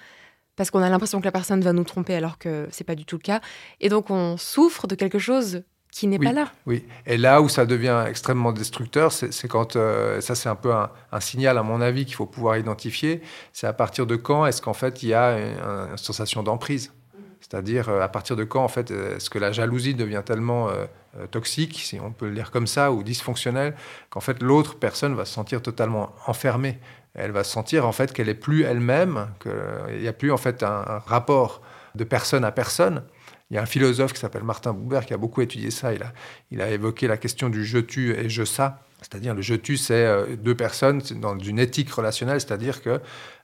parce 0.56 0.70
qu'on 0.70 0.82
a 0.82 0.90
l'impression 0.90 1.20
que 1.20 1.24
la 1.24 1.32
personne 1.32 1.62
va 1.62 1.72
nous 1.72 1.84
tromper 1.84 2.14
alors 2.14 2.36
que 2.36 2.68
c'est 2.70 2.84
pas 2.84 2.96
du 2.96 3.04
tout 3.04 3.16
le 3.16 3.22
cas. 3.22 3.40
Et 3.80 3.88
donc 3.88 4.10
on 4.10 4.36
souffre 4.36 4.86
de 4.86 4.96
quelque 4.96 5.20
chose 5.20 5.62
qui 5.98 6.06
n'est 6.06 6.18
pas 6.20 6.32
là. 6.32 6.52
Oui, 6.66 6.84
et 7.06 7.16
là 7.16 7.42
où 7.42 7.48
ça 7.48 7.66
devient 7.66 8.04
extrêmement 8.08 8.52
destructeur, 8.52 9.10
c'est 9.10 9.48
quand, 9.48 9.74
euh, 9.74 10.20
ça 10.20 10.36
c'est 10.36 10.48
un 10.48 10.54
peu 10.54 10.72
un, 10.72 11.20
signal 11.20 11.58
à 11.58 11.64
mon 11.64 11.80
avis 11.80 12.04
qu'il 12.04 12.14
faut 12.14 12.26
pouvoir 12.26 12.56
identifier, 12.56 13.20
c'est 13.52 13.66
à 13.66 13.72
partir 13.72 14.06
de 14.06 14.14
quand 14.14 14.46
est-ce 14.46 14.62
qu'en 14.62 14.74
fait 14.74 15.02
il 15.02 15.08
y 15.08 15.14
a 15.14 15.38
une, 15.38 15.96
sensation 15.96 16.44
d'emprise? 16.44 16.92
C'est-à-dire 17.40 17.88
euh, 17.88 18.00
à 18.00 18.08
partir 18.08 18.36
de 18.36 18.44
quand 18.44 18.62
en 18.62 18.68
fait 18.68 18.92
est-ce 18.92 19.28
que 19.28 19.40
la 19.40 19.50
jalousie 19.50 19.94
devient 19.94 20.22
tellement 20.24 20.68
euh, 20.68 20.86
toxique, 21.32 21.80
si 21.82 21.98
on 21.98 22.12
peut 22.12 22.28
le 22.28 22.34
dire 22.34 22.52
comme 22.52 22.68
ça, 22.68 22.92
ou 22.92 23.02
dysfonctionnelle, 23.02 23.74
qu'en 24.08 24.20
fait 24.20 24.40
l'autre 24.40 24.78
personne 24.78 25.16
va 25.16 25.24
se 25.24 25.32
sentir 25.32 25.62
totalement 25.62 26.12
enfermée? 26.28 26.78
Elle 27.14 27.32
va 27.32 27.42
se 27.42 27.50
sentir 27.50 27.84
en 27.84 27.92
fait 27.92 28.12
qu'elle 28.12 28.28
est 28.28 28.34
plus 28.34 28.62
elle-même, 28.62 29.30
qu'il 29.40 30.00
n'y 30.00 30.06
a 30.06 30.12
plus 30.12 30.30
en 30.30 30.36
fait 30.36 30.62
un, 30.62 30.84
un 30.86 30.98
rapport 30.98 31.60
de 31.96 32.04
personne 32.04 32.44
à 32.44 32.52
personne, 32.52 33.02
il 33.50 33.54
y 33.54 33.58
a 33.58 33.62
un 33.62 33.66
philosophe 33.66 34.12
qui 34.12 34.20
s'appelle 34.20 34.42
Martin 34.42 34.74
Buber 34.74 35.00
qui 35.06 35.14
a 35.14 35.16
beaucoup 35.16 35.40
étudié 35.40 35.70
ça. 35.70 35.94
Il 35.94 36.02
a, 36.02 36.12
il 36.50 36.60
a 36.60 36.70
évoqué 36.70 37.06
la 37.06 37.16
question 37.16 37.48
du 37.48 37.64
je-tu 37.64 38.14
et 38.14 38.28
je-ça. 38.28 38.80
C'est-à-dire 39.00 39.34
le 39.34 39.42
je-tu, 39.42 39.76
c'est 39.76 39.94
euh, 39.94 40.36
deux 40.36 40.56
personnes 40.56 41.00
dans 41.16 41.38
une 41.38 41.58
éthique 41.58 41.90
relationnelle, 41.90 42.40
c'est-à-dire 42.40 42.82
que 42.82 43.00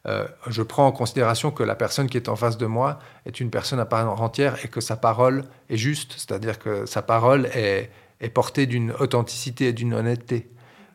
euh, 0.06 0.26
je 0.48 0.62
prends 0.62 0.86
en 0.86 0.92
considération 0.92 1.52
que 1.52 1.62
la 1.62 1.76
personne 1.76 2.08
qui 2.08 2.16
est 2.16 2.28
en 2.28 2.36
face 2.36 2.58
de 2.58 2.66
moi 2.66 2.98
est 3.24 3.40
une 3.40 3.50
personne 3.50 3.78
à 3.78 3.86
part 3.86 4.20
entière 4.20 4.62
et 4.64 4.68
que 4.68 4.80
sa 4.80 4.96
parole 4.96 5.44
est 5.70 5.76
juste, 5.76 6.14
c'est-à-dire 6.16 6.58
que 6.58 6.86
sa 6.86 7.02
parole 7.02 7.46
est, 7.54 7.90
est 8.20 8.30
portée 8.30 8.66
d'une 8.66 8.92
authenticité 8.98 9.68
et 9.68 9.72
d'une 9.72 9.94
honnêteté. 9.94 10.50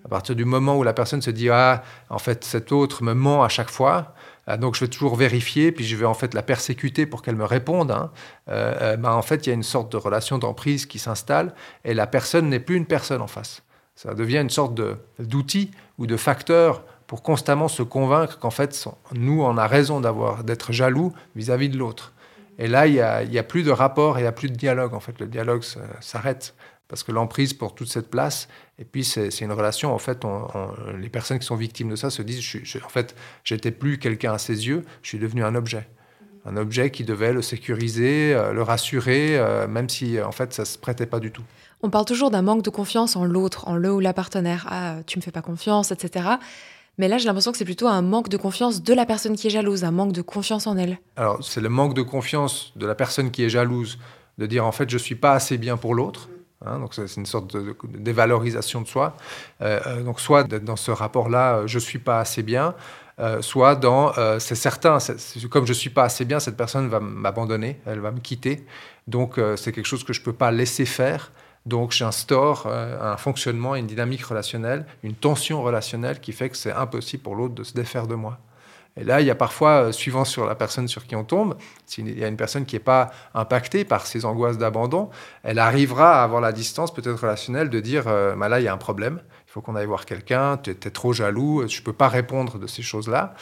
À 0.05 0.09
partir 0.09 0.35
du 0.35 0.45
moment 0.45 0.77
où 0.77 0.83
la 0.83 0.93
personne 0.93 1.21
se 1.21 1.31
dit 1.31 1.49
ah 1.49 1.83
en 2.09 2.19
fait 2.19 2.43
cet 2.43 2.71
autre 2.71 3.03
me 3.03 3.13
ment 3.13 3.43
à 3.43 3.49
chaque 3.49 3.69
fois, 3.69 4.13
donc 4.57 4.75
je 4.75 4.81
vais 4.81 4.87
toujours 4.87 5.15
vérifier, 5.15 5.71
puis 5.71 5.85
je 5.85 5.95
vais 5.95 6.05
en 6.05 6.13
fait 6.13 6.33
la 6.33 6.41
persécuter 6.41 7.05
pour 7.05 7.21
qu'elle 7.21 7.35
me 7.35 7.45
réponde. 7.45 7.91
Hein. 7.91 8.11
Euh, 8.49 8.95
euh, 8.97 9.03
en 9.03 9.21
fait, 9.21 9.45
il 9.45 9.49
y 9.49 9.51
a 9.51 9.55
une 9.55 9.63
sorte 9.63 9.91
de 9.91 9.97
relation 9.97 10.37
d'emprise 10.37 10.85
qui 10.85 10.99
s'installe, 10.99 11.53
et 11.83 11.93
la 11.93 12.07
personne 12.07 12.49
n'est 12.49 12.59
plus 12.59 12.75
une 12.75 12.85
personne 12.85 13.21
en 13.21 13.27
face. 13.27 13.63
Ça 13.95 14.13
devient 14.13 14.37
une 14.37 14.49
sorte 14.49 14.79
d'outil 15.19 15.71
ou 15.97 16.07
de 16.07 16.15
facteur 16.15 16.83
pour 17.05 17.21
constamment 17.21 17.67
se 17.67 17.83
convaincre 17.83 18.39
qu'en 18.39 18.49
fait, 18.49 18.87
nous, 19.13 19.41
on 19.41 19.57
a 19.57 19.67
raison 19.67 19.99
d'avoir 19.99 20.43
d'être 20.43 20.71
jaloux 20.71 21.11
vis-à-vis 21.35 21.69
de 21.69 21.77
l'autre. 21.77 22.13
Et 22.59 22.67
là, 22.67 22.87
il 22.87 22.93
n'y 22.93 23.37
a, 23.37 23.43
plus 23.43 23.63
de 23.63 23.71
rapport 23.71 24.19
il 24.19 24.21
n'y 24.21 24.27
a 24.27 24.31
plus 24.31 24.49
de 24.49 24.55
dialogue. 24.55 24.93
En 24.93 24.99
fait, 24.99 25.19
le 25.19 25.27
dialogue 25.27 25.63
s'arrête 26.01 26.53
parce 26.89 27.03
que 27.03 27.11
l'emprise 27.13 27.53
pour 27.53 27.75
toute 27.75 27.87
cette 27.87 28.09
place. 28.09 28.49
Et 28.79 28.83
puis, 28.83 29.05
c'est 29.05 29.29
une 29.39 29.51
relation, 29.53 29.93
en 29.93 29.99
fait, 29.99 30.25
les 30.97 31.09
personnes 31.09 31.39
qui 31.39 31.45
sont 31.45 31.55
victimes 31.55 31.89
de 31.89 31.95
ça 31.95 32.09
se 32.09 32.21
disent, 32.21 32.41
je, 32.41 32.77
en 32.83 32.89
fait, 32.89 33.15
j'étais 33.43 33.71
plus 33.71 33.99
quelqu'un 33.99 34.33
à 34.33 34.37
ses 34.39 34.67
yeux, 34.67 34.83
je 35.03 35.09
suis 35.09 35.19
devenu 35.19 35.43
un 35.43 35.55
objet. 35.55 35.87
Un 36.45 36.57
objet 36.57 36.89
qui 36.89 37.03
devait 37.03 37.31
le 37.31 37.41
sécuriser, 37.41 38.33
euh, 38.33 38.53
le 38.53 38.63
rassurer, 38.63 39.37
euh, 39.37 39.67
même 39.67 39.87
si, 39.87 40.19
en 40.19 40.31
fait, 40.31 40.53
ça 40.53 40.65
se 40.65 40.77
prêtait 40.77 41.05
pas 41.05 41.19
du 41.19 41.31
tout. 41.31 41.43
On 41.83 41.89
parle 41.89 42.05
toujours 42.05 42.31
d'un 42.31 42.41
manque 42.41 42.63
de 42.63 42.69
confiance 42.69 43.15
en 43.15 43.23
l'autre, 43.23 43.67
en 43.67 43.75
le 43.75 43.93
ou 43.93 43.99
la 43.99 44.13
partenaire. 44.13 44.65
Ah, 44.69 44.95
tu 45.05 45.19
me 45.19 45.21
fais 45.21 45.31
pas 45.31 45.41
confiance, 45.41 45.91
etc. 45.91 46.27
Mais 46.97 47.07
là, 47.07 47.17
j'ai 47.17 47.25
l'impression 47.25 47.51
que 47.51 47.57
c'est 47.57 47.65
plutôt 47.65 47.87
un 47.87 48.01
manque 48.01 48.29
de 48.29 48.37
confiance 48.37 48.81
de 48.81 48.93
la 48.93 49.05
personne 49.05 49.35
qui 49.35 49.47
est 49.47 49.51
jalouse, 49.51 49.83
un 49.83 49.91
manque 49.91 50.13
de 50.13 50.21
confiance 50.21 50.65
en 50.65 50.75
elle. 50.75 50.97
Alors, 51.17 51.43
c'est 51.43 51.61
le 51.61 51.69
manque 51.69 51.93
de 51.93 52.01
confiance 52.01 52.73
de 52.77 52.87
la 52.87 52.95
personne 52.95 53.31
qui 53.31 53.43
est 53.43 53.49
jalouse, 53.49 53.99
de 54.37 54.45
dire 54.45 54.65
en 54.65 54.71
fait, 54.71 54.89
je 54.89 54.97
suis 54.97 55.15
pas 55.15 55.33
assez 55.33 55.57
bien 55.57 55.77
pour 55.77 55.93
l'autre. 55.93 56.29
Hein, 56.65 56.79
donc 56.79 56.93
c'est 56.93 57.15
une 57.15 57.25
sorte 57.25 57.55
de, 57.55 57.75
dévalorisation 57.87 58.81
de 58.81 58.87
soi. 58.87 59.15
Euh, 59.61 59.79
euh, 59.87 60.03
donc 60.03 60.19
soit 60.19 60.43
dans 60.43 60.75
ce 60.75 60.91
rapport-là, 60.91 61.55
euh, 61.55 61.67
je 61.67 61.79
suis 61.79 61.99
pas 61.99 62.19
assez 62.19 62.43
bien, 62.43 62.75
soit 63.41 63.75
dans 63.75 64.13
c'est 64.39 64.55
certain, 64.55 64.97
comme 65.51 65.67
je 65.67 65.73
suis 65.73 65.89
pas 65.89 66.03
assez 66.03 66.23
bien, 66.23 66.39
cette 66.39 66.55
personne 66.55 66.87
va 66.87 67.01
m'abandonner, 67.01 67.81
elle 67.85 67.99
va 67.99 68.11
me 68.11 68.21
quitter. 68.21 68.65
Donc 69.07 69.37
c'est 69.57 69.73
quelque 69.73 69.87
chose 69.87 70.05
que 70.05 70.13
je 70.13 70.21
peux 70.21 70.31
pas 70.31 70.51
laisser 70.51 70.85
faire. 70.85 71.33
Donc 71.65 71.91
j'instaure 71.91 72.67
un 72.67 73.17
fonctionnement, 73.17 73.75
une 73.75 73.87
dynamique 73.87 74.23
relationnelle, 74.23 74.85
une 75.03 75.15
tension 75.15 75.61
relationnelle 75.61 76.21
qui 76.21 76.31
fait 76.31 76.49
que 76.49 76.55
c'est 76.55 76.71
impossible 76.71 77.21
pour 77.21 77.35
l'autre 77.35 77.55
de 77.55 77.63
se 77.65 77.73
défaire 77.73 78.07
de 78.07 78.15
moi. 78.15 78.39
Et 78.99 79.05
là, 79.05 79.21
il 79.21 79.27
y 79.27 79.31
a 79.31 79.35
parfois, 79.35 79.85
euh, 79.85 79.91
suivant 79.93 80.25
sur 80.25 80.45
la 80.45 80.55
personne 80.55 80.89
sur 80.89 81.07
qui 81.07 81.15
on 81.15 81.23
tombe, 81.23 81.55
s'il 81.85 82.17
y 82.17 82.23
a 82.23 82.27
une 82.27 82.35
personne 82.35 82.65
qui 82.65 82.75
n'est 82.75 82.81
pas 82.81 83.11
impactée 83.33 83.85
par 83.85 84.05
ces 84.05 84.25
angoisses 84.25 84.57
d'abandon, 84.57 85.09
elle 85.43 85.57
arrivera 85.57 86.19
à 86.19 86.23
avoir 86.23 86.41
la 86.41 86.51
distance 86.51 86.93
peut-être 86.93 87.21
relationnelle 87.21 87.69
de 87.69 87.79
dire, 87.79 88.03
euh, 88.07 88.35
bah 88.35 88.49
là, 88.49 88.59
il 88.59 88.63
y 88.63 88.67
a 88.67 88.73
un 88.73 88.77
problème, 88.77 89.21
il 89.47 89.51
faut 89.51 89.61
qu'on 89.61 89.75
aille 89.75 89.85
voir 89.85 90.05
quelqu'un, 90.05 90.57
tu 90.57 90.71
es, 90.71 90.75
trop 90.75 91.13
jaloux, 91.13 91.65
je 91.67 91.79
ne 91.79 91.85
peux 91.85 91.93
pas 91.93 92.09
répondre 92.09 92.59
de 92.59 92.67
ces 92.67 92.81
choses-là. 92.81 93.35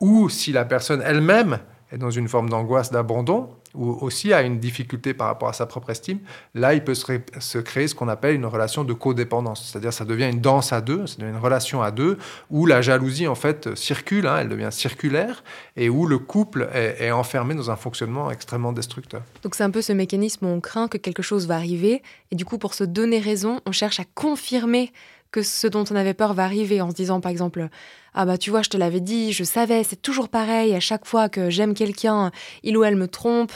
Ou 0.00 0.28
si 0.28 0.50
la 0.50 0.64
personne 0.64 1.00
elle-même 1.02 1.60
est 1.92 1.98
dans 1.98 2.10
une 2.10 2.28
forme 2.28 2.50
d'angoisse, 2.50 2.90
d'abandon, 2.90 3.50
ou 3.74 3.98
aussi 4.00 4.32
a 4.32 4.42
une 4.42 4.58
difficulté 4.58 5.14
par 5.14 5.26
rapport 5.26 5.48
à 5.48 5.52
sa 5.52 5.66
propre 5.66 5.90
estime, 5.90 6.18
là, 6.54 6.74
il 6.74 6.84
peut 6.84 6.94
se, 6.94 7.58
créer 7.58 7.88
ce 7.88 7.94
qu'on 7.94 8.08
appelle 8.08 8.34
une 8.34 8.46
relation 8.46 8.84
de 8.84 8.92
codépendance. 8.92 9.68
C'est-à-dire, 9.68 9.92
ça 9.92 10.04
devient 10.04 10.30
une 10.30 10.40
danse 10.40 10.72
à 10.72 10.80
deux, 10.80 11.06
ça 11.06 11.16
devient 11.18 11.32
une 11.32 11.42
relation 11.42 11.82
à 11.82 11.90
deux, 11.90 12.18
où 12.50 12.66
la 12.66 12.82
jalousie, 12.82 13.26
en 13.26 13.34
fait, 13.34 13.74
circule, 13.76 14.26
hein, 14.26 14.38
elle 14.40 14.48
devient 14.48 14.70
circulaire, 14.70 15.42
et 15.76 15.88
où 15.88 16.06
le 16.06 16.18
couple 16.18 16.68
est, 16.72 16.96
est, 17.00 17.10
enfermé 17.10 17.54
dans 17.54 17.70
un 17.70 17.76
fonctionnement 17.76 18.30
extrêmement 18.30 18.72
destructeur. 18.72 19.22
Donc, 19.42 19.54
c'est 19.54 19.64
un 19.64 19.70
peu 19.70 19.82
ce 19.82 19.92
mécanisme 19.92 20.46
où 20.46 20.48
on 20.48 20.60
craint 20.60 20.88
que 20.88 20.98
quelque 20.98 21.22
chose 21.22 21.46
va 21.46 21.56
arriver, 21.56 22.02
et 22.30 22.36
du 22.36 22.44
coup, 22.44 22.58
pour 22.58 22.74
se 22.74 22.84
donner 22.84 23.18
raison, 23.18 23.60
on 23.66 23.72
cherche 23.72 24.00
à 24.00 24.04
confirmer 24.14 24.92
que 25.34 25.42
ce 25.42 25.66
dont 25.66 25.84
on 25.90 25.96
avait 25.96 26.14
peur 26.14 26.32
va 26.32 26.44
arriver 26.44 26.80
en 26.80 26.90
se 26.90 26.94
disant 26.94 27.20
par 27.20 27.32
exemple 27.32 27.68
ah 28.14 28.24
bah 28.24 28.38
tu 28.38 28.50
vois 28.50 28.62
je 28.62 28.70
te 28.70 28.76
l'avais 28.76 29.00
dit 29.00 29.32
je 29.32 29.44
savais 29.44 29.82
c'est 29.82 30.00
toujours 30.00 30.28
pareil 30.28 30.74
à 30.74 30.80
chaque 30.80 31.06
fois 31.06 31.28
que 31.28 31.50
j'aime 31.50 31.74
quelqu'un 31.74 32.30
il 32.62 32.76
ou 32.76 32.84
elle 32.84 32.96
me 32.96 33.08
trompe. 33.08 33.52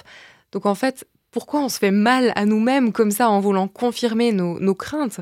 Donc 0.52 0.66
en 0.66 0.74
fait 0.74 1.06
pourquoi 1.30 1.60
on 1.60 1.68
se 1.68 1.78
fait 1.78 1.90
mal 1.90 2.32
à 2.36 2.44
nous-mêmes 2.44 2.92
comme 2.92 3.10
ça 3.10 3.28
en 3.28 3.40
voulant 3.40 3.68
confirmer 3.68 4.32
nos, 4.32 4.74
craintes? 4.74 5.20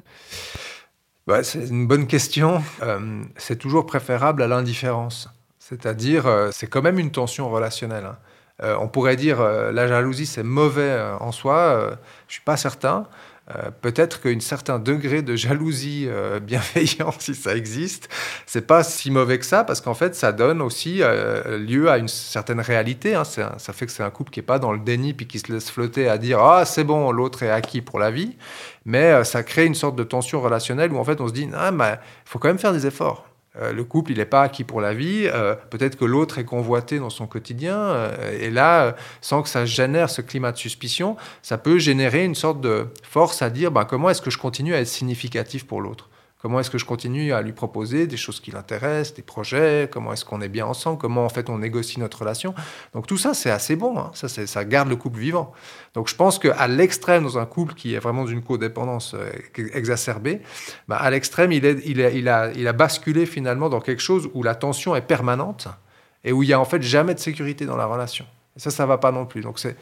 Bah, 1.26 1.43
c'est 1.43 1.66
une 1.66 1.87
bonne 1.87 2.07
question. 2.07 2.62
Euh, 2.83 3.23
c'est 3.37 3.59
toujours 3.59 3.87
préférable 3.87 4.43
à 4.43 4.47
l'indifférence. 4.47 5.28
C'est-à-dire 5.59 6.26
euh, 6.26 6.50
c'est 6.52 6.69
quand 6.69 6.83
même 6.83 6.99
une 6.99 7.11
tension 7.11 7.50
relationnelle 7.50 8.05
hein. 8.05 8.19
euh, 8.62 8.76
on 8.81 8.88
pourrait 8.88 9.16
dire 9.16 9.43
la 9.43 9.88
jalousie 9.88 10.26
c'est 10.26 10.45
mauvais 10.45 10.97
en 11.19 11.33
soi 11.33 11.99
je 12.28 12.35
suis 12.35 12.43
pas 12.43 12.57
certain 12.57 13.09
euh, 13.55 13.71
peut-être 13.81 14.21
qu'un 14.21 14.41
certain 14.41 14.81
degré 14.81 15.23
de 15.23 15.37
jalousie 15.37 16.07
euh, 16.09 16.41
bienveillante, 16.41 17.17
si 17.21 17.35
ça 17.37 17.55
existe, 17.55 18.09
c'est 18.45 18.67
pas 18.67 18.83
si 18.83 19.12
mauvais 19.12 19.38
que 19.38 19.47
ça, 19.47 19.62
parce 19.62 19.81
qu'en 19.81 19.95
fait, 19.95 20.17
ça 20.17 20.33
donne 20.33 20.61
aussi 20.61 20.99
euh, 21.00 21.57
lieu 21.57 21.88
à 21.88 21.99
une 21.99 22.09
certaine 22.09 22.61
réalité. 22.61 23.15
Hein. 23.15 23.23
ça 23.25 23.73
fait 23.73 23.87
que 23.87 23.93
c'est 23.93 24.03
un 24.03 24.11
couple 24.11 24.33
qui 24.33 24.41
est 24.41 24.43
pas 24.43 24.59
dans 24.59 24.73
le 24.73 24.81
déni 24.81 25.15
puis 25.15 25.29
qui 25.29 25.38
se 25.38 25.53
laisse 25.53 25.71
flotter 25.71 26.09
à 26.09 26.19
dire 26.19 26.41
ah 26.41 26.65
c'est 26.65 26.85
bon, 26.85 27.12
l'autre 27.12 27.45
est 27.45 27.50
acquis 27.50 27.83
pour 27.83 28.00
la 28.00 28.11
vie, 28.11 28.37
mais 28.85 29.23
ça 29.23 29.45
crée 29.45 29.65
une 29.65 29.75
sorte 29.75 29.95
de 29.97 30.05
tension 30.05 30.41
relationnelle 30.41 30.93
où 30.93 30.99
en 30.99 31.05
fait 31.05 31.21
on 31.21 31.29
se 31.29 31.33
dit 31.33 31.49
ah 31.55 31.71
mais 31.71 31.99
faut 32.25 32.38
quand 32.38 32.49
même 32.49 32.59
faire 32.59 32.73
des 32.73 32.87
efforts. 32.87 33.29
Euh, 33.61 33.73
le 33.73 33.85
couple, 33.85 34.13
il 34.13 34.19
n'est 34.19 34.27
pas 34.27 34.43
acquis 34.43 34.65
pour 34.65 34.81
la 34.81 34.95
vie. 34.95 35.27
Euh, 35.27 35.55
peut-être 35.71 35.97
que 35.97 36.05
l'autre 36.05 36.39
est 36.39 36.45
convoité 36.45 36.99
dans 36.99 37.11
son 37.11 37.27
quotidien. 37.27 37.77
Euh, 37.77 38.39
et 38.41 38.51
là, 38.51 38.97
sans 39.21 39.43
que 39.43 39.49
ça 39.49 39.65
génère 39.65 40.11
ce 40.11 40.21
climat 40.21 40.53
de 40.53 40.59
suspicion, 40.59 41.17
ça 41.43 41.59
peut 41.59 41.79
générer 41.79 42.25
une 42.25 42.35
sorte 42.35 42.61
de 42.61 42.87
force 43.03 43.43
à 43.43 43.51
dire 43.51 43.71
ben, 43.71 43.85
comment 43.85 44.11
est-ce 44.11 44.23
que 44.23 44.31
je 44.31 44.39
continue 44.39 44.75
à 44.75 44.81
être 44.81 44.89
significatif 44.89 45.67
pour 45.67 45.81
l'autre? 45.81 46.09
Comment 46.47 46.61
est-ce 46.61 46.71
que 46.71 46.79
je 46.79 46.85
continue 46.85 47.33
à 47.33 47.43
lui 47.43 47.50
proposer 47.50 48.07
des 48.07 48.17
choses 48.17 48.38
qui 48.38 48.53
l'intéressent, 48.53 49.15
des 49.15 49.23
projets? 49.23 49.88
Comment 49.91 50.12
est-ce 50.12 50.25
qu'on 50.25 50.41
est 50.41 50.49
bien 50.49 50.65
ensemble? 50.65 50.97
Comment 50.97 51.25
en 51.25 51.29
fait 51.29 51.50
on 51.50 51.59
négocie 51.59 51.99
notre 51.99 52.21
relation? 52.21 52.55
Donc 52.95 53.09
tout 53.09 53.17
ça, 53.17 53.35
c'est 53.35 53.50
assez 53.50 53.75
bon. 53.75 53.99
Hein. 53.99 54.12
Ça, 54.15 54.29
ça 54.29 54.65
garde 54.65 54.88
le 54.88 54.95
couple 54.95 55.19
vivant. 55.19 55.53
Donc 55.95 56.07
je 56.09 56.15
pense 56.15 56.38
qu'à 56.38 56.69
l'extrême, 56.69 57.25
dans 57.25 57.37
un 57.37 57.47
couple 57.47 57.75
qui 57.75 57.95
est 57.95 57.99
vraiment 57.99 58.25
d'une 58.25 58.45
codépendance 58.45 59.15
euh, 59.15 59.29
exacerbée, 59.75 60.41
bah, 60.87 60.99
à 60.99 61.11
l'extrême, 61.11 61.50
il, 61.50 61.67
est, 61.67 61.83
il, 61.85 62.00
a, 62.29 62.53
il 62.53 62.69
a 62.69 62.73
basculé 62.73 63.26
finalement 63.26 63.69
dans 63.69 63.81
quelque 63.81 64.00
chose 64.00 64.31
où 64.33 64.45
la 64.45 64.55
tension 64.55 64.95
est 64.95 65.03
permanente 65.03 65.67
et 66.23 66.31
où 66.31 66.45
il 66.45 66.47
n'y 66.47 66.53
a 66.53 66.61
en 66.61 66.65
fait 66.65 66.81
jamais 66.81 67.15
de 67.15 67.19
sécurité 67.19 67.67
dans 67.67 67.76
la 67.76 67.87
relation. 67.87 68.25
Et 68.57 68.61
ça, 68.61 68.71
ça 68.71 68.87
va 68.87 68.99
pas 68.99 69.11
non 69.11 69.26
plus. 69.26 69.41
Donc 69.41 69.59
c'est 69.59 69.76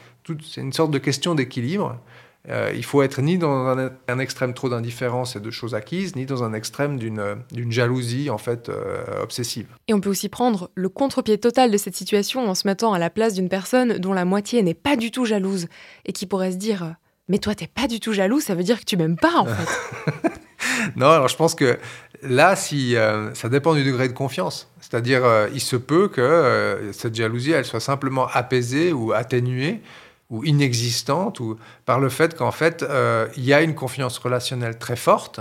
une 0.57 0.73
sorte 0.73 0.89
de 0.89 0.97
question 0.97 1.35
d'équilibre. 1.35 1.99
Euh, 2.49 2.71
il 2.75 2.85
faut 2.85 3.01
être 3.01 3.21
ni 3.21 3.37
dans 3.37 3.75
un, 4.07 4.19
extrême 4.19 4.53
trop 4.53 4.69
d'indifférence 4.69 5.35
et 5.35 5.39
de 5.39 5.51
choses 5.51 5.73
acquises, 5.73 6.15
ni 6.15 6.25
dans 6.25 6.43
un 6.43 6.53
extrême 6.53 6.97
d'une 6.97 7.71
jalousie 7.71 8.29
en 8.29 8.37
fait 8.37 8.69
euh, 8.69 9.03
obsessive. 9.21 9.67
Et 9.87 9.93
on 9.93 9.99
peut 9.99 10.09
aussi 10.09 10.29
prendre 10.29 10.69
le 10.75 10.89
contre-pied 10.89 11.37
total 11.37 11.71
de 11.71 11.77
cette 11.77 11.95
situation 11.95 12.47
en 12.47 12.55
se 12.55 12.67
mettant 12.67 12.93
à 12.93 12.99
la 12.99 13.09
place 13.09 13.33
d'une 13.33 13.49
personne 13.49 13.97
dont 13.97 14.13
la 14.13 14.25
moitié 14.25 14.61
n'est 14.61 14.73
pas 14.73 14.95
du 14.95 15.11
tout 15.11 15.25
jalouse 15.25 15.67
et 16.05 16.13
qui 16.13 16.25
pourrait 16.25 16.51
se 16.51 16.57
dire 16.57 16.95
mais 17.27 17.39
toi 17.39 17.55
t'es 17.55 17.67
pas 17.67 17.87
du 17.87 17.99
tout 17.99 18.13
jaloux, 18.13 18.39
ça 18.39 18.53
veut 18.53 18.63
dire 18.63 18.79
que 18.79 18.85
tu 18.85 18.97
m'aimes 18.97 19.17
pas 19.17 19.35
en 19.37 19.45
fait. 19.45 20.29
non, 20.95 21.09
alors 21.09 21.27
je 21.27 21.35
pense 21.35 21.55
que 21.55 21.79
là, 22.21 22.55
si 22.55 22.95
euh, 22.95 23.33
ça 23.33 23.49
dépend 23.49 23.73
du 23.73 23.83
degré 23.83 24.07
de 24.07 24.13
confiance. 24.13 24.69
C'est-à-dire, 24.79 25.23
il 25.51 25.61
se 25.61 25.75
peut 25.75 26.07
que 26.07 26.91
cette 26.93 27.15
jalousie, 27.15 27.51
elle 27.51 27.65
soit 27.65 27.79
simplement 27.79 28.27
apaisée 28.27 28.93
ou 28.93 29.13
atténuée 29.13 29.81
ou 30.29 30.43
inexistante, 30.43 31.39
ou 31.39 31.57
par 31.85 31.99
le 31.99 32.09
fait 32.09 32.35
qu'en 32.35 32.51
fait, 32.51 32.83
euh, 32.83 33.27
il 33.37 33.43
y 33.43 33.53
a 33.53 33.61
une 33.61 33.75
confiance 33.75 34.17
relationnelle 34.17 34.77
très 34.77 34.95
forte. 34.95 35.39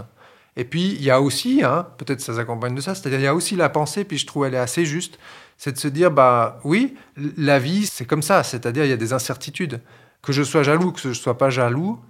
Et 0.56 0.64
puis, 0.64 0.92
il 0.92 1.02
y 1.02 1.10
a 1.10 1.20
aussi, 1.20 1.62
hein, 1.64 1.86
peut-être 1.98 2.20
ça 2.20 2.34
s'accompagne 2.34 2.74
de 2.74 2.80
ça, 2.80 2.94
c'est-à-dire 2.94 3.18
il 3.18 3.24
y 3.24 3.28
a 3.28 3.34
aussi 3.34 3.56
la 3.56 3.68
pensée, 3.68 4.04
puis 4.04 4.18
je 4.18 4.26
trouve 4.26 4.46
elle 4.46 4.54
est 4.54 4.58
assez 4.58 4.84
juste, 4.84 5.18
c'est 5.56 5.72
de 5.72 5.78
se 5.78 5.88
dire, 5.88 6.10
bah 6.10 6.60
oui, 6.64 6.94
la 7.16 7.58
vie, 7.58 7.86
c'est 7.86 8.04
comme 8.04 8.22
ça, 8.22 8.42
c'est-à-dire 8.42 8.84
il 8.84 8.90
y 8.90 8.92
a 8.92 8.98
des 8.98 9.12
incertitudes. 9.12 9.80
Que 10.22 10.32
je 10.32 10.42
sois 10.42 10.62
jaloux, 10.62 10.92
que 10.92 11.00
je 11.00 11.08
ne 11.08 11.14
sois 11.14 11.38
pas 11.38 11.50
jaloux, 11.50 12.00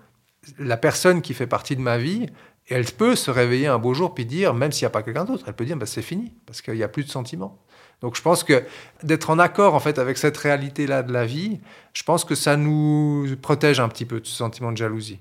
la 0.58 0.76
personne 0.76 1.22
qui 1.22 1.34
fait 1.34 1.46
partie 1.46 1.76
de 1.76 1.80
ma 1.80 1.98
vie, 1.98 2.26
elle 2.68 2.84
peut 2.84 3.16
se 3.16 3.30
réveiller 3.30 3.66
un 3.66 3.78
beau 3.78 3.94
jour 3.94 4.14
puis 4.14 4.24
dire, 4.24 4.54
même 4.54 4.72
s'il 4.72 4.84
n'y 4.84 4.88
a 4.88 4.90
pas 4.90 5.02
quelqu'un 5.02 5.24
d'autre, 5.24 5.44
elle 5.46 5.54
peut 5.54 5.64
dire, 5.64 5.76
bah, 5.76 5.86
c'est 5.86 6.02
fini, 6.02 6.32
parce 6.46 6.62
qu'il 6.62 6.74
n'y 6.74 6.82
a 6.82 6.88
plus 6.88 7.04
de 7.04 7.10
sentiments. 7.10 7.58
Donc 8.04 8.16
je 8.16 8.20
pense 8.20 8.44
que 8.44 8.62
d'être 9.02 9.30
en 9.30 9.38
accord 9.38 9.74
en 9.74 9.80
fait 9.80 9.98
avec 9.98 10.18
cette 10.18 10.36
réalité-là 10.36 11.02
de 11.02 11.10
la 11.10 11.24
vie, 11.24 11.58
je 11.94 12.02
pense 12.02 12.26
que 12.26 12.34
ça 12.34 12.58
nous 12.58 13.26
protège 13.40 13.80
un 13.80 13.88
petit 13.88 14.04
peu 14.04 14.20
de 14.20 14.26
ce 14.26 14.34
sentiment 14.34 14.72
de 14.72 14.76
jalousie. 14.76 15.20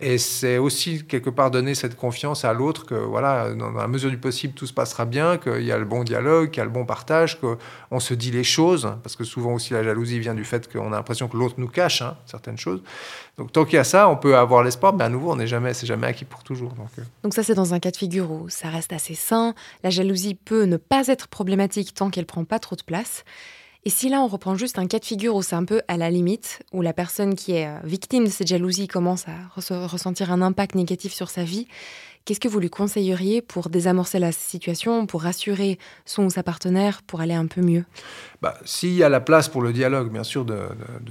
Et 0.00 0.16
c'est 0.16 0.58
aussi 0.58 1.04
quelque 1.04 1.28
part 1.28 1.50
donner 1.50 1.74
cette 1.74 1.96
confiance 1.96 2.44
à 2.44 2.52
l'autre 2.52 2.86
que 2.86 2.94
voilà, 2.94 3.52
dans 3.54 3.72
la 3.72 3.88
mesure 3.88 4.10
du 4.10 4.18
possible, 4.18 4.54
tout 4.54 4.66
se 4.68 4.72
passera 4.72 5.04
bien, 5.04 5.38
qu'il 5.38 5.64
y 5.64 5.72
a 5.72 5.78
le 5.78 5.84
bon 5.84 6.04
dialogue, 6.04 6.50
qu'il 6.50 6.58
y 6.58 6.60
a 6.60 6.64
le 6.64 6.70
bon 6.70 6.86
partage, 6.86 7.40
qu'on 7.40 7.98
se 7.98 8.14
dit 8.14 8.30
les 8.30 8.44
choses, 8.44 8.92
parce 9.02 9.16
que 9.16 9.24
souvent 9.24 9.54
aussi 9.54 9.72
la 9.72 9.82
jalousie 9.82 10.20
vient 10.20 10.34
du 10.34 10.44
fait 10.44 10.72
qu'on 10.72 10.92
a 10.92 10.96
l'impression 10.96 11.26
que 11.26 11.36
l'autre 11.36 11.56
nous 11.58 11.66
cache 11.66 12.02
hein, 12.02 12.16
certaines 12.26 12.58
choses. 12.58 12.80
Donc 13.38 13.50
tant 13.50 13.64
qu'il 13.64 13.74
y 13.74 13.78
a 13.78 13.84
ça, 13.84 14.08
on 14.08 14.16
peut 14.16 14.36
avoir 14.36 14.62
l'espoir, 14.62 14.94
mais 14.94 15.02
à 15.02 15.08
nouveau, 15.08 15.32
on 15.32 15.36
n'est 15.36 15.48
jamais, 15.48 15.74
c'est 15.74 15.86
jamais 15.86 16.06
acquis 16.06 16.24
pour 16.24 16.44
toujours. 16.44 16.74
Donc, 16.74 16.90
euh. 17.00 17.02
donc 17.24 17.34
ça, 17.34 17.42
c'est 17.42 17.54
dans 17.54 17.74
un 17.74 17.80
cas 17.80 17.90
de 17.90 17.96
figure 17.96 18.30
où 18.30 18.48
ça 18.48 18.68
reste 18.68 18.92
assez 18.92 19.16
sain. 19.16 19.52
La 19.82 19.90
jalousie 19.90 20.36
peut 20.36 20.62
ne 20.62 20.76
pas 20.76 21.08
être 21.08 21.26
problématique 21.26 21.92
tant 21.92 22.10
qu'elle 22.10 22.26
prend 22.26 22.44
pas 22.44 22.60
trop 22.60 22.76
de 22.76 22.82
place. 22.82 23.24
Et 23.84 23.90
si 23.90 24.08
là, 24.08 24.20
on 24.20 24.26
reprend 24.26 24.54
juste 24.54 24.78
un 24.78 24.86
cas 24.86 24.98
de 24.98 25.04
figure 25.04 25.34
où 25.34 25.42
c'est 25.42 25.56
un 25.56 25.64
peu 25.64 25.82
à 25.88 25.96
la 25.96 26.10
limite, 26.10 26.60
où 26.72 26.82
la 26.82 26.92
personne 26.92 27.34
qui 27.34 27.52
est 27.52 27.66
euh, 27.66 27.78
victime 27.84 28.24
de 28.24 28.30
cette 28.30 28.48
jalousie 28.48 28.88
commence 28.88 29.26
à 29.28 29.36
ressentir 29.54 30.32
un 30.32 30.42
impact 30.42 30.74
négatif 30.74 31.12
sur 31.12 31.30
sa 31.30 31.44
vie, 31.44 31.66
Qu'est-ce 32.28 32.40
que 32.40 32.48
vous 32.48 32.60
lui 32.60 32.68
conseilleriez 32.68 33.40
pour 33.40 33.70
désamorcer 33.70 34.18
la 34.18 34.32
situation, 34.32 35.06
pour 35.06 35.22
rassurer 35.22 35.78
son 36.04 36.24
ou 36.24 36.30
sa 36.30 36.42
partenaire, 36.42 37.00
pour 37.06 37.22
aller 37.22 37.32
un 37.32 37.46
peu 37.46 37.62
mieux? 37.62 37.86
Bah, 38.42 38.58
S'il 38.66 38.92
y 38.92 39.02
a 39.02 39.08
la 39.08 39.20
place 39.20 39.48
pour 39.48 39.62
le 39.62 39.72
dialogue, 39.72 40.12
bien 40.12 40.24
sûr, 40.24 40.44
de, 40.44 40.58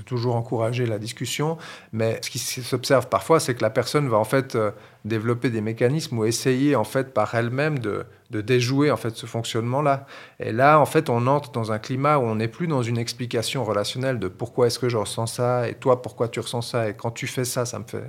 toujours 0.05 0.35
encourager 0.35 0.85
la 0.85 0.99
discussion, 0.99 1.57
mais 1.91 2.19
ce 2.21 2.29
qui 2.29 2.37
s'observe 2.37 3.07
parfois, 3.07 3.39
c'est 3.39 3.55
que 3.55 3.63
la 3.63 3.71
personne 3.71 4.07
va 4.07 4.17
en 4.17 4.25
fait 4.25 4.53
euh, 4.53 4.69
développer 5.05 5.49
des 5.49 5.61
mécanismes 5.61 6.19
ou 6.19 6.25
essayer 6.25 6.75
en 6.75 6.83
fait 6.83 7.15
par 7.15 7.33
elle-même 7.33 7.79
de, 7.79 8.05
déjouer 8.31 8.91
en 8.91 8.97
fait 8.97 9.15
ce 9.15 9.25
fonctionnement-là. 9.25 10.05
Et 10.39 10.51
là, 10.51 10.79
en 10.79 10.85
fait, 10.85 11.09
on 11.09 11.27
entre 11.27 11.51
dans 11.51 11.71
un 11.71 11.79
climat 11.79 12.17
où 12.17 12.23
on 12.23 12.35
n'est 12.35 12.47
plus 12.47 12.67
dans 12.67 12.83
une 12.83 12.97
explication 12.97 13.63
relationnelle 13.63 14.19
de 14.19 14.27
pourquoi 14.27 14.67
est-ce 14.67 14.79
que 14.79 14.89
je 14.89 14.97
ressens 14.97 15.27
ça 15.27 15.67
et 15.67 15.75
toi 15.75 16.01
pourquoi 16.01 16.27
tu 16.27 16.39
ressens 16.39 16.61
ça 16.61 16.89
et 16.89 16.93
quand 16.93 17.11
tu 17.11 17.27
fais 17.27 17.45
ça, 17.45 17.65
ça 17.65 17.79
me 17.79 17.85
fait. 17.85 18.03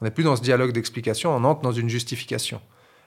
On 0.00 0.04
n'est 0.04 0.10
plus 0.10 0.24
dans 0.24 0.36
ce 0.36 0.42
dialogue 0.42 0.72
d'explication, 0.72 1.30
on 1.34 1.44
entre 1.44 1.60
dans 1.60 1.72
une 1.72 1.88
justification 1.88 2.60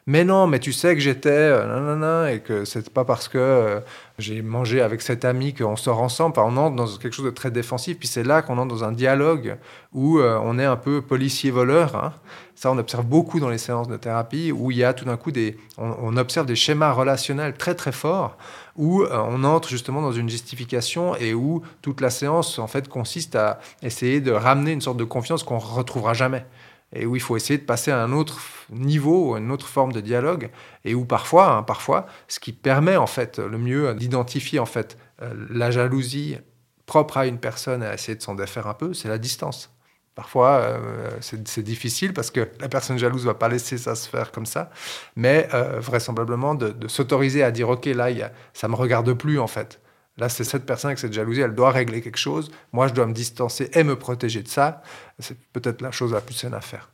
mais 0.06 0.26
non, 0.26 0.48
mais 0.48 0.60
tu 0.60 0.74
sais 0.74 0.96
que 0.96 1.00
j'étais 1.00 1.30
euh, 1.30 2.28
et 2.28 2.42
que 2.42 2.66
c'est 2.66 2.90
pas 2.90 3.06
parce 3.06 3.30
que 3.30 3.38
euh, 3.38 3.80
j'ai 4.20 4.42
mangé 4.42 4.82
avec 4.82 5.02
cet 5.02 5.24
ami 5.24 5.54
qu'on 5.54 5.78
sort 5.78 6.02
ensemble. 6.02 6.38
On 6.40 6.58
entre 6.58 6.76
dans 6.76 6.88
quelque 6.98 7.14
chose 7.14 7.26
de 7.26 7.32
très 7.32 7.52
défensif. 7.52 7.98
Puis 7.98 8.10
c'est 8.10 8.24
là 8.24 8.42
qu'on 8.42 8.58
entre 8.58 8.76
dans 8.76 8.84
un 8.84 8.92
dialogue 8.92 9.58
où 9.94 10.20
euh, 10.20 10.38
on 10.44 10.60
est 10.60 10.66
un 10.66 10.76
peu 10.76 11.02
policier-voleur. 11.02 11.96
Hein. 11.96 12.14
Ça, 12.54 12.70
on 12.70 12.78
observe 12.78 13.06
beaucoup 13.06 13.40
dans 13.40 13.48
les 13.48 13.58
séances 13.58 13.88
de 13.88 13.96
thérapie 13.96 14.52
où 14.52 14.72
il 14.72 14.78
y 14.78 14.84
a 14.84 14.94
tout 14.94 15.06
d'un 15.06 15.16
coup 15.16 15.32
des, 15.32 15.58
on, 15.78 16.18
observe 16.18 16.48
des 16.48 16.56
schémas 16.56 16.92
relationnels 16.92 17.54
très 17.54 17.74
très 17.74 17.94
forts 17.94 18.38
où 18.76 19.06
on 19.06 19.44
entre 19.44 19.70
justement 19.70 20.02
dans 20.02 20.12
une 20.12 20.30
justification 20.30 21.16
et 21.16 21.34
où 21.34 21.62
toute 21.82 22.02
la 22.02 22.10
séance 22.10 22.60
en 22.60 22.68
fait 22.68 22.88
consiste 22.88 23.36
à 23.36 23.60
essayer 23.82 24.20
de 24.20 24.32
ramener 24.32 24.72
une 24.72 24.82
sorte 24.82 24.98
de 24.98 25.04
confiance 25.04 25.44
qu'on 25.44 25.60
retrouvera 25.60 26.14
jamais 26.14 26.46
et 26.94 27.06
où 27.06 27.16
il 27.16 27.22
faut 27.22 27.36
essayer 27.36 27.58
de 27.58 27.66
passer 27.66 27.92
à 27.92 28.02
un 28.02 28.12
autre 28.12 28.40
niveau, 28.70 29.38
une 29.38 29.52
autre 29.52 29.68
forme 29.68 29.92
de 29.92 30.02
dialogue, 30.02 30.50
et 30.86 30.96
où 30.96 31.06
parfois, 31.06 31.52
hein, 31.52 31.64
parfois, 31.64 32.06
ce 32.28 32.40
qui 32.40 32.54
permet 32.54 32.98
en 32.98 33.08
fait 33.08 33.40
le 33.40 33.58
mieux 33.58 33.94
d'identifier 33.96 34.60
en 34.60 34.66
fait 34.66 34.98
euh, 35.22 35.34
la 35.50 35.72
jalousie 35.72 36.38
propre 36.86 37.18
à 37.18 37.28
une 37.28 37.40
personne 37.40 37.84
et 37.84 37.88
à 37.88 37.94
essayer 37.94 38.16
de 38.16 38.22
s'en 38.22 38.36
défaire 38.36 38.68
un 38.68 38.74
peu, 38.74 38.94
c'est 38.94 39.10
la 39.10 39.18
distance. 39.18 39.74
Parfois, 40.16 40.60
euh, 40.60 41.10
c'est 41.22 41.64
difficile 41.64 42.14
parce 42.14 42.30
que 42.30 42.48
la 42.60 42.70
personne 42.70 43.00
jalouse 43.00 43.26
va 43.26 43.34
pas 43.34 43.50
laisser 43.50 43.80
ça 43.80 43.96
se 43.96 44.08
faire 44.08 44.32
comme 44.32 44.46
ça, 44.46 44.70
mais 45.16 45.50
euh, 45.56 45.80
vraisemblablement 45.80 46.54
de, 46.54 46.88
s'autoriser 46.88 47.42
à 47.42 47.50
dire 47.50 47.70
ok 47.70 47.86
là, 47.88 48.12
y 48.12 48.24
ça 48.54 48.68
me 48.68 48.76
regarde 48.76 49.12
plus 49.14 49.40
en 49.40 49.48
fait. 49.48 49.80
Là, 50.18 50.30
c'est 50.30 50.44
cette 50.44 50.66
personne 50.66 50.90
avec 50.90 51.00
cette 51.00 51.14
jalousie, 51.14 51.42
elle 51.42 51.56
doit 51.56 51.72
régler 51.72 52.02
quelque 52.02 52.18
chose. 52.18 52.52
Moi, 52.72 52.88
je 52.88 52.94
dois 52.94 53.08
me 53.08 53.14
distancer 53.14 53.70
et 53.74 53.84
me 53.84 53.98
protéger 53.98 54.44
de 54.44 54.48
ça. 54.48 54.84
C'est 55.20 55.38
peut-être 55.54 55.82
la 55.82 55.92
chose 55.92 56.14
la 56.14 56.22
plus 56.22 56.36
saine 56.36 56.54
à 56.54 56.62
faire. 56.62 56.90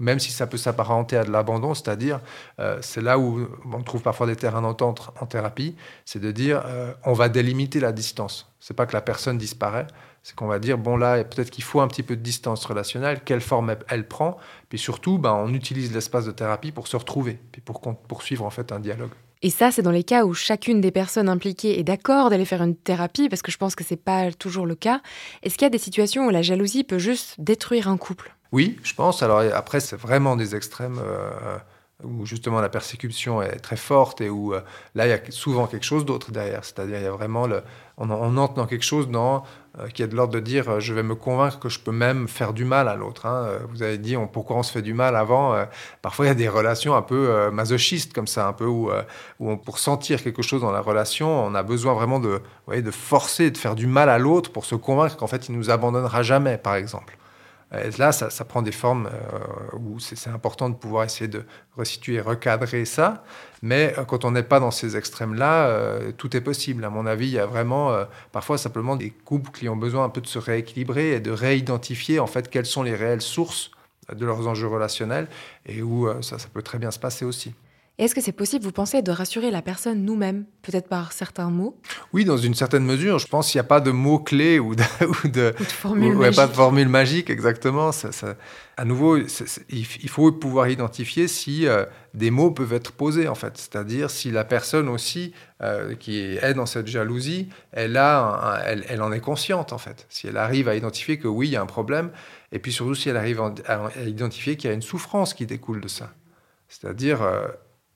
même 0.00 0.20
si 0.20 0.30
ça 0.30 0.46
peut 0.46 0.58
s'apparenter 0.58 1.16
à 1.16 1.24
de 1.24 1.30
l'abandon, 1.32 1.74
c'est-à-dire, 1.74 2.20
euh, 2.60 2.78
c'est 2.82 3.00
là 3.00 3.18
où 3.18 3.48
on 3.72 3.82
trouve 3.82 4.02
parfois 4.02 4.26
des 4.28 4.36
terrains 4.36 4.62
d'entente 4.62 5.10
en 5.20 5.26
thérapie, 5.26 5.74
c'est 6.04 6.20
de 6.20 6.30
dire, 6.30 6.62
euh, 6.66 6.92
on 7.04 7.14
va 7.14 7.28
délimiter 7.28 7.80
la 7.80 7.90
distance. 7.90 8.52
C'est 8.60 8.74
pas 8.74 8.86
que 8.86 8.92
la 8.92 9.00
personne 9.00 9.38
disparaît, 9.38 9.88
c'est 10.22 10.36
qu'on 10.36 10.46
va 10.46 10.60
dire, 10.60 10.78
bon 10.78 10.96
là, 10.96 11.24
peut-être 11.24 11.50
qu'il 11.50 11.64
faut 11.64 11.80
un 11.80 11.88
petit 11.88 12.02
peu 12.04 12.14
de 12.14 12.22
distance 12.22 12.64
relationnelle, 12.64 13.22
quelle 13.24 13.40
forme 13.40 13.74
elle, 13.88 14.06
prend, 14.06 14.36
puis 14.68 14.78
surtout, 14.78 15.18
ben, 15.18 15.32
on 15.32 15.52
utilise 15.52 15.92
l'espace 15.92 16.26
de 16.26 16.32
thérapie 16.32 16.70
pour 16.70 16.86
se 16.86 16.96
retrouver, 16.96 17.40
puis 17.50 17.60
pour 17.60 17.80
poursuivre 17.80 18.44
en 18.44 18.50
fait 18.50 18.70
un 18.70 18.78
dialogue. 18.78 19.10
Et 19.42 19.50
ça, 19.50 19.70
c'est 19.70 19.82
dans 19.82 19.90
les 19.90 20.04
cas 20.04 20.24
où 20.24 20.34
chacune 20.34 20.80
des 20.80 20.90
personnes 20.90 21.28
impliquées 21.28 21.78
est 21.78 21.84
d'accord 21.84 22.30
d'aller 22.30 22.44
faire 22.44 22.62
une 22.62 22.76
thérapie, 22.76 23.28
parce 23.28 23.42
que 23.42 23.52
je 23.52 23.56
pense 23.56 23.74
que 23.74 23.84
c'est 23.84 23.96
pas 23.96 24.32
toujours 24.32 24.66
le 24.66 24.74
cas. 24.74 25.00
Est-ce 25.42 25.54
qu'il 25.54 25.64
y 25.64 25.66
a 25.66 25.70
des 25.70 25.78
situations 25.78 26.26
où 26.26 26.30
la 26.30 26.42
jalousie 26.42 26.84
peut 26.84 26.98
juste 26.98 27.36
détruire 27.38 27.88
un 27.88 27.96
couple? 27.96 28.34
Oui, 28.50 28.78
je 28.82 28.94
pense. 28.94 29.22
Alors 29.22 29.40
après, 29.54 29.80
c'est 29.80 29.96
vraiment 29.96 30.34
des 30.34 30.56
extrêmes. 30.56 30.98
Euh, 30.98 31.58
où 32.04 32.24
justement 32.24 32.60
la 32.60 32.68
persécution 32.68 33.42
est 33.42 33.56
très 33.56 33.76
forte 33.76 34.20
et 34.20 34.30
où 34.30 34.54
euh, 34.54 34.60
là 34.94 35.06
il 35.06 35.10
y 35.10 35.12
a 35.12 35.18
souvent 35.30 35.66
quelque 35.66 35.84
chose 35.84 36.04
d'autre 36.04 36.30
derrière. 36.30 36.64
C'est-à-dire 36.64 36.98
il 36.98 37.02
y 37.02 37.06
a 37.06 37.10
vraiment 37.10 37.48
le, 37.48 37.62
on, 37.96 38.08
entre 38.36 38.54
dans 38.54 38.66
quelque 38.66 38.84
chose 38.84 39.08
dans, 39.08 39.42
euh, 39.80 39.88
qui 39.88 40.04
est 40.04 40.06
de 40.06 40.14
l'ordre 40.14 40.32
de 40.32 40.38
dire 40.38 40.68
euh, 40.68 40.80
je 40.80 40.94
vais 40.94 41.02
me 41.02 41.16
convaincre 41.16 41.58
que 41.58 41.68
je 41.68 41.80
peux 41.80 41.90
même 41.90 42.28
faire 42.28 42.52
du 42.52 42.64
mal 42.64 42.86
à 42.86 42.94
l'autre. 42.94 43.26
Hein. 43.26 43.48
Vous 43.70 43.82
avez 43.82 43.98
dit 43.98 44.16
on, 44.16 44.28
pourquoi 44.28 44.56
on 44.56 44.62
se 44.62 44.70
fait 44.70 44.82
du 44.82 44.94
mal 44.94 45.16
avant. 45.16 45.56
parfois 46.00 46.26
il 46.26 46.28
y 46.28 46.30
a 46.30 46.36
des 46.36 46.48
relations 46.48 46.94
un 46.94 47.02
peu 47.02 47.50
masochistes 47.50 48.12
comme 48.12 48.28
ça, 48.28 48.46
un 48.46 48.52
peu 48.52 48.66
où, 48.66 48.90
on, 49.40 49.56
pour 49.56 49.80
sentir 49.80 50.22
quelque 50.22 50.42
chose 50.42 50.60
dans 50.60 50.70
la 50.70 50.80
relation, 50.80 51.28
on 51.44 51.54
a 51.56 51.64
besoin 51.64 51.94
vraiment 51.94 52.20
de, 52.20 52.40
de 52.68 52.90
forcer, 52.92 53.50
de 53.50 53.58
faire 53.58 53.74
du 53.74 53.88
mal 53.88 54.08
à 54.08 54.18
l'autre 54.18 54.52
pour 54.52 54.66
se 54.66 54.76
convaincre 54.76 55.16
qu'en 55.16 55.26
fait 55.26 55.48
il 55.48 55.56
nous 55.56 55.70
abandonnera 55.70 56.22
jamais, 56.22 56.58
par 56.58 56.76
exemple. 56.76 57.18
Et 57.74 57.90
là, 57.98 58.12
ça, 58.12 58.44
prend 58.46 58.62
des 58.62 58.72
formes 58.72 59.10
euh, 59.12 59.76
où 59.76 60.00
c'est 60.00 60.30
important 60.30 60.70
de 60.70 60.74
pouvoir 60.74 61.04
essayer 61.04 61.28
de 61.28 61.44
restituer, 61.76 62.18
recadrer 62.18 62.86
ça. 62.86 63.24
Mais 63.60 63.94
euh, 63.98 64.04
quand 64.04 64.24
on 64.24 64.30
n'est 64.30 64.42
pas 64.42 64.58
dans 64.58 64.70
ces 64.70 64.96
extrêmes-là, 64.96 65.66
euh, 65.66 66.12
tout 66.12 66.34
est 66.34 66.40
possible. 66.40 66.82
À 66.86 66.90
mon 66.90 67.04
avis, 67.04 67.26
il 67.26 67.32
y 67.32 67.38
a 67.38 67.44
vraiment 67.44 67.94
parfois 68.32 68.56
simplement 68.56 68.96
des 68.96 69.10
couples 69.10 69.50
qui 69.50 69.68
ont 69.68 69.76
besoin 69.76 70.04
un 70.04 70.08
peu 70.08 70.22
de 70.22 70.26
se 70.26 70.38
rééquilibrer 70.38 71.12
et 71.12 71.20
de 71.20 71.30
réidentifier 71.30 72.20
en 72.20 72.26
fait 72.26 72.48
quelles 72.48 72.66
sont 72.66 72.82
les 72.82 72.94
réelles 72.94 73.20
sources 73.20 73.70
de 74.10 74.24
leurs 74.24 74.48
enjeux 74.48 74.68
relationnels 74.68 75.28
et 75.66 75.82
où 75.82 76.08
ça 76.22 76.36
peut 76.52 76.62
très 76.62 76.78
bien 76.78 76.90
se 76.90 76.98
passer 76.98 77.26
aussi. 77.26 77.52
Est-ce 77.98 78.14
que 78.14 78.20
c'est 78.20 78.30
possible, 78.30 78.64
vous 78.64 78.70
pensez, 78.70 79.02
de 79.02 79.10
rassurer 79.10 79.50
la 79.50 79.60
personne 79.60 80.04
nous-mêmes, 80.04 80.44
peut-être 80.62 80.88
par 80.88 81.10
certains 81.10 81.50
mots? 81.50 81.80
Oui, 82.12 82.24
dans 82.24 82.36
une 82.36 82.54
certaine 82.54 82.84
mesure. 82.84 83.18
Je 83.18 83.26
pense 83.26 83.50
qu'il 83.50 83.58
n'y 83.58 83.66
a 83.66 83.68
pas 83.68 83.80
de 83.80 83.90
mots 83.90 84.20
clés 84.20 84.58
ou 84.60 84.76
de, 84.76 84.84
ou 85.24 85.28
de, 85.28 85.52
formule 85.58 86.14
magique. 86.14 86.36
pas 86.36 86.46
de 86.46 86.52
formule 86.52 86.88
magique, 86.88 87.28
exactement. 87.28 87.90
Ça, 87.90 88.10
à 88.76 88.84
nouveau, 88.84 89.18
il 89.18 90.08
faut 90.08 90.30
pouvoir 90.30 90.68
identifier 90.68 91.26
si 91.26 91.66
euh, 91.66 91.86
des 92.14 92.30
mots 92.30 92.52
peuvent 92.52 92.72
être 92.72 92.92
posés, 92.92 93.26
en 93.26 93.34
fait. 93.34 93.58
C'est-à-dire 93.58 94.10
si 94.10 94.30
la 94.30 94.44
personne 94.44 94.88
aussi 94.88 95.32
euh, 95.60 95.96
qui 95.96 96.20
est 96.20 96.54
dans 96.54 96.66
cette 96.66 96.86
jalousie, 96.86 97.48
elle, 97.72 97.96
a 97.96 98.62
elle, 98.64 98.84
elle, 98.88 99.02
en 99.02 99.10
est 99.10 99.18
consciente, 99.18 99.72
en 99.72 99.78
fait. 99.78 100.06
Si 100.08 100.28
elle 100.28 100.36
arrive 100.36 100.68
à 100.68 100.76
identifier 100.76 101.18
que 101.18 101.26
oui, 101.26 101.48
il 101.48 101.52
y 101.54 101.56
a 101.56 101.62
un 101.62 101.66
problème, 101.66 102.12
et 102.52 102.60
puis 102.60 102.70
surtout 102.70 102.94
si 102.94 103.08
elle 103.08 103.16
arrive 103.16 103.40
à, 103.40 103.90
identifier 104.06 104.56
qu'il 104.56 104.68
y 104.68 104.72
a 104.72 104.74
une 104.74 104.82
souffrance 104.82 105.34
qui 105.34 105.46
découle 105.46 105.80
de 105.80 105.88
ça. 105.88 106.12
C'est-à-dire, 106.68 107.22
euh, 107.22 107.48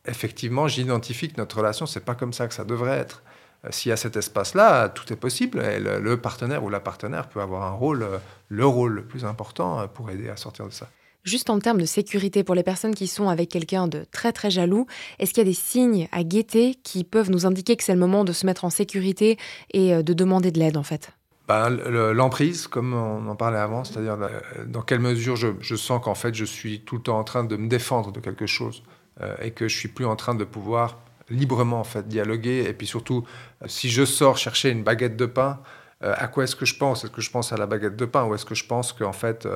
effectivement, 0.06 0.68
j'identifie 0.68 1.28
que 1.28 1.36
notre 1.38 1.58
relation, 1.58 1.86
c'est 1.86 2.04
pas 2.04 2.14
comme 2.14 2.32
ça 2.32 2.48
que 2.48 2.54
ça 2.54 2.64
devrait 2.64 2.98
être. 2.98 3.22
Euh, 3.64 3.68
s'il 3.70 3.90
y 3.90 3.92
a 3.92 3.96
cet 3.96 4.16
espace-là, 4.16 4.88
tout 4.88 5.10
est 5.12 5.16
possible. 5.16 5.62
Et 5.62 5.78
le, 5.78 6.16
partenaire 6.16 6.64
ou 6.64 6.68
la 6.68 6.80
partenaire 6.80 7.28
peut 7.28 7.40
avoir 7.40 7.62
un 7.62 7.72
rôle, 7.72 8.02
euh, 8.02 8.18
le 8.48 8.66
rôle 8.66 8.92
le 8.94 9.04
plus 9.04 9.24
important 9.24 9.80
euh, 9.80 9.86
pour 9.86 10.10
aider 10.10 10.28
à 10.28 10.36
sortir 10.36 10.66
de 10.66 10.72
ça. 10.72 10.88
Juste 11.24 11.50
en 11.50 11.60
termes 11.60 11.80
de 11.80 11.86
sécurité 11.86 12.42
pour 12.42 12.56
les 12.56 12.64
personnes 12.64 12.96
qui 12.96 13.06
sont 13.06 13.28
avec 13.28 13.48
quelqu'un 13.48 13.86
de 13.86 14.04
très 14.10 14.32
très 14.32 14.50
jaloux, 14.50 14.86
est-ce 15.20 15.32
qu'il 15.32 15.42
y 15.42 15.46
a 15.46 15.50
des 15.50 15.54
signes 15.54 16.08
à 16.10 16.24
guetter 16.24 16.74
qui 16.82 17.04
peuvent 17.04 17.30
nous 17.30 17.46
indiquer 17.46 17.76
que 17.76 17.84
c'est 17.84 17.92
le 17.92 18.00
moment 18.00 18.24
de 18.24 18.32
se 18.32 18.44
mettre 18.44 18.64
en 18.64 18.70
sécurité 18.70 19.38
et 19.72 20.02
de 20.02 20.12
demander 20.14 20.50
de 20.50 20.58
l'aide 20.58 20.76
en 20.76 20.82
fait? 20.82 21.12
Ben, 21.46 21.70
L'emprise, 21.70 22.66
comme 22.66 22.92
on 22.92 23.28
en 23.28 23.36
parlait 23.36 23.60
avant, 23.60 23.84
c'est-à-dire 23.84 24.18
dans 24.66 24.82
quelle 24.82 24.98
mesure 24.98 25.36
je, 25.36 25.50
je 25.60 25.76
sens 25.76 26.02
qu'en 26.02 26.16
fait 26.16 26.34
je 26.34 26.44
suis 26.44 26.80
tout 26.80 26.96
le 26.96 27.02
temps 27.02 27.20
en 27.20 27.24
train 27.24 27.44
de 27.44 27.54
me 27.54 27.68
défendre 27.68 28.10
de 28.10 28.18
quelque 28.18 28.46
chose. 28.46 28.82
Euh, 29.20 29.34
et 29.42 29.50
que 29.50 29.68
je 29.68 29.76
suis 29.76 29.88
plus 29.88 30.06
en 30.06 30.16
train 30.16 30.34
de 30.34 30.44
pouvoir 30.44 30.98
librement 31.28 31.80
en 31.80 31.84
fait 31.84 32.08
dialoguer. 32.08 32.64
Et 32.66 32.72
puis 32.72 32.86
surtout, 32.86 33.24
euh, 33.62 33.66
si 33.68 33.90
je 33.90 34.04
sors 34.04 34.38
chercher 34.38 34.70
une 34.70 34.82
baguette 34.82 35.16
de 35.16 35.26
pain, 35.26 35.60
euh, 36.02 36.14
à 36.16 36.28
quoi 36.28 36.44
est-ce 36.44 36.56
que 36.56 36.64
je 36.64 36.76
pense? 36.76 37.04
Est-ce 37.04 37.12
que 37.12 37.20
je 37.20 37.30
pense 37.30 37.52
à 37.52 37.58
la 37.58 37.66
baguette 37.66 37.94
de 37.94 38.06
pain? 38.06 38.24
Ou 38.24 38.34
est-ce 38.34 38.46
que 38.46 38.54
je 38.54 38.64
pense 38.64 38.92
qu'en 38.92 39.12
fait 39.12 39.46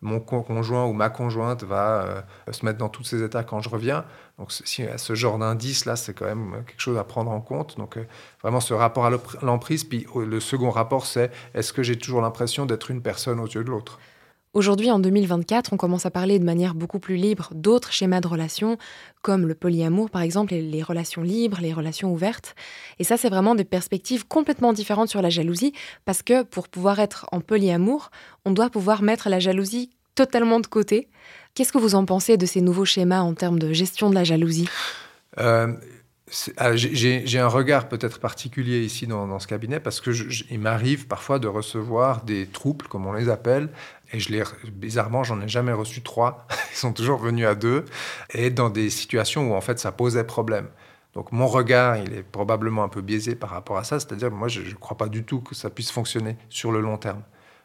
mon 0.00 0.18
conjoint 0.18 0.86
ou 0.86 0.94
ma 0.94 1.10
conjointe 1.10 1.62
va 1.62 2.24
se 2.50 2.64
mettre 2.64 2.78
dans 2.78 2.88
tous 2.88 3.04
ces 3.04 3.22
états 3.22 3.44
quand 3.44 3.60
je 3.60 3.68
reviens? 3.68 4.04
Donc 4.38 4.50
si 4.50 4.84
ce 4.96 5.14
genre 5.14 5.38
d'indice 5.38 5.84
là, 5.84 5.94
c'est 5.94 6.14
quand 6.14 6.24
même 6.24 6.64
quelque 6.66 6.80
chose 6.80 6.98
à 6.98 7.04
prendre 7.04 7.30
en 7.30 7.40
compte. 7.40 7.76
Donc 7.76 7.98
vraiment 8.42 8.60
ce 8.60 8.74
rapport 8.74 9.06
à 9.06 9.10
l'emprise. 9.42 9.84
Puis 9.84 10.06
le 10.16 10.40
second 10.40 10.70
rapport, 10.70 11.06
c'est 11.06 11.30
est-ce 11.54 11.72
que 11.72 11.84
j'ai 11.84 11.96
toujours 11.96 12.22
l'impression 12.22 12.66
d'être 12.66 12.90
une 12.90 13.02
personne 13.02 13.38
aux 13.38 13.46
yeux 13.46 13.62
de 13.62 13.70
l'autre? 13.70 14.00
Aujourd'hui, 14.54 14.90
en 14.90 14.98
2024, 14.98 15.72
on 15.72 15.78
commence 15.78 16.04
à 16.04 16.10
parler 16.10 16.38
de 16.38 16.44
manière 16.44 16.74
beaucoup 16.74 16.98
plus 16.98 17.16
libre 17.16 17.48
d'autres 17.54 17.90
schémas 17.90 18.20
de 18.20 18.28
relations, 18.28 18.76
comme 19.22 19.48
le 19.48 19.54
polyamour 19.54 20.10
par 20.10 20.20
exemple, 20.20 20.52
et 20.52 20.60
les 20.60 20.82
relations 20.82 21.22
libres, 21.22 21.58
les 21.62 21.72
relations 21.72 22.12
ouvertes. 22.12 22.54
Et 22.98 23.04
ça, 23.04 23.16
c'est 23.16 23.30
vraiment 23.30 23.54
des 23.54 23.64
perspectives 23.64 24.26
complètement 24.26 24.74
différentes 24.74 25.08
sur 25.08 25.22
la 25.22 25.30
jalousie, 25.30 25.72
parce 26.04 26.22
que 26.22 26.42
pour 26.42 26.68
pouvoir 26.68 26.98
être 26.98 27.26
en 27.32 27.40
polyamour, 27.40 28.10
on 28.44 28.50
doit 28.50 28.68
pouvoir 28.68 29.00
mettre 29.00 29.30
la 29.30 29.40
jalousie 29.40 29.88
totalement 30.14 30.60
de 30.60 30.66
côté. 30.66 31.08
Qu'est-ce 31.54 31.72
que 31.72 31.78
vous 31.78 31.94
en 31.94 32.04
pensez 32.04 32.36
de 32.36 32.44
ces 32.44 32.60
nouveaux 32.60 32.84
schémas 32.84 33.20
en 33.20 33.32
termes 33.32 33.58
de 33.58 33.72
gestion 33.72 34.10
de 34.10 34.14
la 34.14 34.24
jalousie? 34.24 34.68
Euh, 35.38 35.72
ah, 36.56 36.74
j'ai 36.74 37.38
un 37.38 37.48
regard 37.48 37.88
peut-être 37.88 38.18
particulier 38.18 38.80
ici 38.80 39.06
dans, 39.06 39.38
ce 39.38 39.46
cabinet 39.46 39.80
parce 39.80 40.00
que 40.00 40.10
il 40.50 40.60
m'arrive 40.60 41.06
parfois 41.06 41.38
de 41.38 41.48
recevoir 41.48 42.24
des 42.24 42.46
troubles, 42.46 42.86
comme 42.88 43.06
on 43.06 43.12
les 43.12 43.28
appelle, 43.28 43.68
et 44.12 44.20
je 44.20 44.30
les, 44.30 44.42
bizarrement, 44.72 45.24
j'en 45.24 45.40
ai 45.40 45.48
jamais 45.48 45.72
reçu 45.72 46.00
trois. 46.00 46.46
Ils 46.72 46.76
sont 46.76 46.92
toujours 46.92 47.18
venus 47.18 47.46
à 47.46 47.54
deux, 47.54 47.84
et 48.32 48.50
dans 48.50 48.70
des 48.70 48.88
situations 48.88 49.52
où 49.52 49.54
en 49.54 49.60
fait 49.60 49.78
ça 49.78 49.92
posait 49.92 50.24
problème. 50.24 50.68
Donc 51.14 51.30
mon 51.32 51.46
regard, 51.46 51.98
il 51.98 52.14
est 52.14 52.22
probablement 52.22 52.84
un 52.84 52.88
peu 52.88 53.02
biaisé 53.02 53.34
par 53.34 53.50
rapport 53.50 53.76
à 53.76 53.84
ça. 53.84 54.00
C'est-à-dire, 54.00 54.30
moi, 54.30 54.48
je 54.48 54.62
ne 54.62 54.74
crois 54.74 54.96
pas 54.96 55.08
du 55.08 55.24
tout 55.24 55.40
que 55.40 55.54
ça 55.54 55.68
puisse 55.68 55.90
fonctionner 55.90 56.36
sur 56.48 56.72
le 56.72 56.80
long 56.80 56.96
terme. 56.96 57.22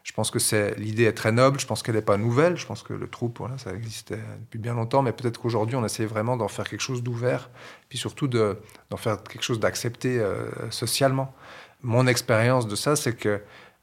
Je 0.08 0.14
pense 0.14 0.30
que 0.30 0.38
c'est 0.38 0.74
l'idée 0.78 1.04
est 1.04 1.12
très 1.12 1.32
noble. 1.32 1.60
Je 1.60 1.66
pense 1.66 1.82
qu'elle 1.82 1.94
n'est 1.94 2.00
pas 2.00 2.16
nouvelle. 2.16 2.56
Je 2.56 2.64
pense 2.64 2.82
que 2.82 2.94
le 2.94 3.08
troupe, 3.08 3.42
ça 3.58 3.74
existait 3.74 4.18
depuis 4.40 4.58
bien 4.58 4.72
longtemps, 4.72 5.02
mais 5.02 5.12
peut-être 5.12 5.38
qu'aujourd'hui, 5.38 5.76
on 5.76 5.84
essaie 5.84 6.06
vraiment 6.06 6.38
d'en 6.38 6.48
faire 6.48 6.66
quelque 6.66 6.80
chose 6.80 7.02
d'ouvert, 7.02 7.50
puis 7.90 7.98
surtout 7.98 8.26
d'en 8.26 8.96
faire 8.96 9.22
quelque 9.22 9.42
chose 9.42 9.60
d'accepté 9.60 10.18
euh, 10.18 10.48
socialement. 10.70 11.34
Mon 11.82 12.06
expérience 12.06 12.66
de 12.66 12.74
ça, 12.74 12.96
c'est 12.96 13.14
que 13.14 13.42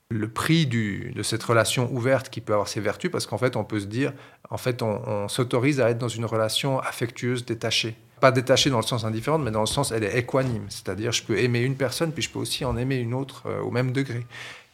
le 0.09 0.27
prix 0.27 0.65
de 0.65 1.21
cette 1.21 1.43
relation 1.43 1.91
ouverte 1.93 2.29
qui 2.29 2.41
peut 2.41 2.53
avoir 2.53 2.67
ses 2.67 2.79
vertus, 2.79 3.11
parce 3.11 3.27
qu'en 3.27 3.37
fait, 3.37 3.55
on 3.55 3.63
peut 3.63 3.79
se 3.79 3.85
dire, 3.85 4.11
en 4.49 4.57
fait, 4.57 4.81
on, 4.81 5.27
s'autorise 5.27 5.79
à 5.79 5.91
être 5.91 5.99
dans 5.99 6.07
une 6.07 6.25
relation 6.25 6.79
affectueuse, 6.79 7.45
détachée. 7.45 7.95
Pas 8.19 8.31
détachée 8.31 8.71
dans 8.71 8.79
le 8.79 8.85
sens 8.85 9.05
indifférent, 9.05 9.37
mais 9.37 9.51
dans 9.51 9.61
le 9.61 9.67
sens, 9.67 9.91
elle 9.91 10.03
est 10.03 10.17
équanime. 10.17 10.65
C'est-à-dire, 10.69 11.11
je 11.11 11.21
peux 11.21 11.37
aimer 11.37 11.61
une 11.61 11.75
personne, 11.75 12.11
puis 12.11 12.23
je 12.23 12.31
peux 12.31 12.39
aussi 12.39 12.65
en 12.65 12.77
aimer 12.77 12.95
une 12.95 13.13
autre 13.13 13.43
euh, 13.45 13.61
au 13.61 13.69
même 13.69 13.91
degré. 13.91 14.25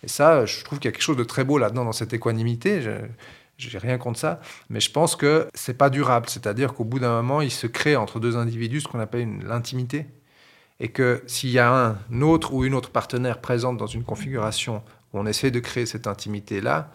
Et 0.03 0.07
ça, 0.07 0.45
je 0.45 0.63
trouve 0.63 0.79
qu'il 0.79 0.87
y 0.87 0.89
a 0.89 0.91
quelque 0.91 1.03
chose 1.03 1.17
de 1.17 1.23
très 1.23 1.43
beau 1.43 1.57
là-dedans, 1.57 1.85
dans 1.85 1.91
cette 1.91 2.13
équanimité. 2.13 2.81
Je 2.81 3.71
n'ai 3.71 3.79
rien 3.79 3.97
contre 3.97 4.19
ça, 4.19 4.39
mais 4.69 4.79
je 4.79 4.91
pense 4.91 5.15
que 5.15 5.47
c'est 5.53 5.77
pas 5.77 5.89
durable. 5.89 6.27
C'est-à-dire 6.29 6.73
qu'au 6.73 6.83
bout 6.83 6.99
d'un 6.99 7.21
moment, 7.21 7.41
il 7.41 7.51
se 7.51 7.67
crée 7.67 7.95
entre 7.95 8.19
deux 8.19 8.35
individus 8.37 8.81
ce 8.81 8.87
qu'on 8.87 8.99
appelle 8.99 9.29
l'intimité. 9.45 10.07
Et 10.79 10.87
que 10.87 11.23
s'il 11.27 11.51
y 11.51 11.59
a 11.59 11.71
un 11.71 12.21
autre 12.21 12.53
ou 12.53 12.65
une 12.65 12.73
autre 12.73 12.89
partenaire 12.89 13.39
présente 13.39 13.77
dans 13.77 13.85
une 13.85 14.03
configuration 14.03 14.81
où 15.13 15.19
on 15.19 15.27
essaie 15.27 15.51
de 15.51 15.59
créer 15.59 15.85
cette 15.85 16.07
intimité-là, 16.07 16.89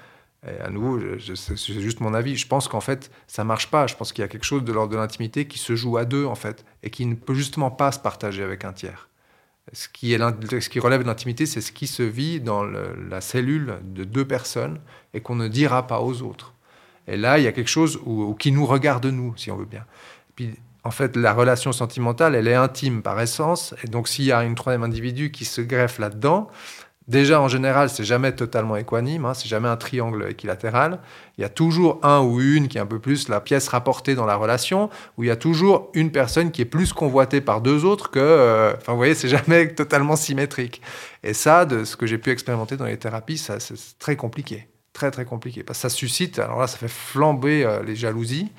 et 0.46 0.60
à 0.60 0.70
nouveau, 0.70 1.00
c'est 1.18 1.80
juste 1.80 2.00
mon 2.00 2.14
avis. 2.14 2.36
Je 2.36 2.46
pense 2.46 2.68
qu'en 2.68 2.80
fait, 2.80 3.10
ça 3.26 3.42
marche 3.42 3.70
pas. 3.70 3.86
Je 3.86 3.96
pense 3.96 4.12
qu'il 4.12 4.22
y 4.22 4.24
a 4.24 4.28
quelque 4.28 4.44
chose 4.44 4.64
de 4.64 4.72
l'ordre 4.72 4.92
de 4.92 4.96
l'intimité 4.96 5.46
qui 5.46 5.58
se 5.58 5.74
joue 5.74 5.96
à 5.96 6.04
deux, 6.04 6.24
en 6.24 6.34
fait, 6.34 6.64
et 6.82 6.90
qui 6.90 7.06
ne 7.06 7.14
peut 7.14 7.34
justement 7.34 7.70
pas 7.70 7.90
se 7.90 7.98
partager 7.98 8.42
avec 8.42 8.64
un 8.64 8.72
tiers. 8.72 9.08
Ce 9.72 9.88
qui, 9.88 10.12
est 10.12 10.18
ce 10.60 10.68
qui 10.68 10.78
relève 10.78 11.02
de 11.02 11.06
l'intimité, 11.06 11.44
c'est 11.44 11.60
ce 11.60 11.72
qui 11.72 11.86
se 11.86 12.02
vit 12.02 12.40
dans 12.40 12.62
la 12.62 13.20
cellule 13.20 13.78
de 13.82 14.04
deux 14.04 14.24
personnes 14.24 14.78
et 15.12 15.20
qu'on 15.20 15.34
ne 15.34 15.48
dira 15.48 15.86
pas 15.86 16.00
aux 16.00 16.22
autres. 16.22 16.54
Et 17.08 17.16
là, 17.16 17.38
il 17.38 17.44
y 17.44 17.48
a 17.48 17.52
quelque 17.52 17.70
chose 17.70 18.00
où, 18.04 18.34
qui 18.34 18.52
nous 18.52 18.66
regarde 18.66 19.06
nous, 19.06 19.36
si 19.36 19.50
on 19.50 19.56
veut 19.56 19.64
bien. 19.64 19.84
Puis, 20.34 20.54
en 20.84 20.90
fait, 20.92 21.16
la 21.16 21.32
relation 21.32 21.72
sentimentale, 21.72 22.36
elle 22.36 22.46
est 22.46 22.54
intime 22.54 23.02
par 23.02 23.20
essence. 23.20 23.74
Et 23.82 23.88
donc, 23.88 24.06
s'il 24.06 24.24
y 24.24 24.32
a 24.32 24.44
une 24.44 24.54
troisième 24.54 24.84
individu 24.84 25.32
qui 25.32 25.44
se 25.44 25.60
greffe 25.60 25.98
là-dedans, 25.98 26.48
Déjà, 27.08 27.40
en 27.40 27.46
général, 27.46 27.88
c'est 27.88 28.04
jamais 28.04 28.32
totalement 28.32 28.76
équanime, 28.76 29.26
hein, 29.26 29.34
c'est 29.34 29.46
jamais 29.46 29.68
un 29.68 29.76
triangle 29.76 30.26
équilatéral. 30.28 30.98
Il 31.38 31.42
y 31.42 31.44
a 31.44 31.48
toujours 31.48 32.00
un 32.02 32.20
ou 32.20 32.40
une 32.40 32.66
qui 32.66 32.78
est 32.78 32.80
un 32.80 32.86
peu 32.86 32.98
plus 32.98 33.28
la 33.28 33.40
pièce 33.40 33.68
rapportée 33.68 34.16
dans 34.16 34.26
la 34.26 34.34
relation, 34.34 34.90
où 35.16 35.22
il 35.22 35.28
y 35.28 35.30
a 35.30 35.36
toujours 35.36 35.90
une 35.94 36.10
personne 36.10 36.50
qui 36.50 36.62
est 36.62 36.66
plus 36.66 36.92
convoitée 36.92 37.40
par 37.40 37.60
deux 37.60 37.84
autres 37.84 38.10
que. 38.10 38.18
Euh, 38.18 38.74
enfin, 38.76 38.92
vous 38.92 38.98
voyez, 38.98 39.14
c'est 39.14 39.28
jamais 39.36 39.72
totalement 39.72 40.16
symétrique. 40.16 40.82
Et 41.22 41.32
ça, 41.32 41.64
de 41.64 41.84
ce 41.84 41.96
que 41.96 42.06
j'ai 42.06 42.18
pu 42.18 42.30
expérimenter 42.30 42.76
dans 42.76 42.86
les 42.86 42.98
thérapies, 42.98 43.38
ça, 43.38 43.60
c'est 43.60 43.98
très 43.98 44.16
compliqué 44.16 44.68
très 44.96 45.10
très 45.10 45.26
compliqué. 45.26 45.62
Parce 45.62 45.78
que 45.78 45.82
ça 45.82 45.90
suscite, 45.90 46.38
alors 46.38 46.58
là, 46.58 46.66
ça 46.66 46.78
fait 46.78 46.88
flamber 46.88 47.64
euh, 47.64 47.82
les 47.82 47.94
jalousies 47.94 48.50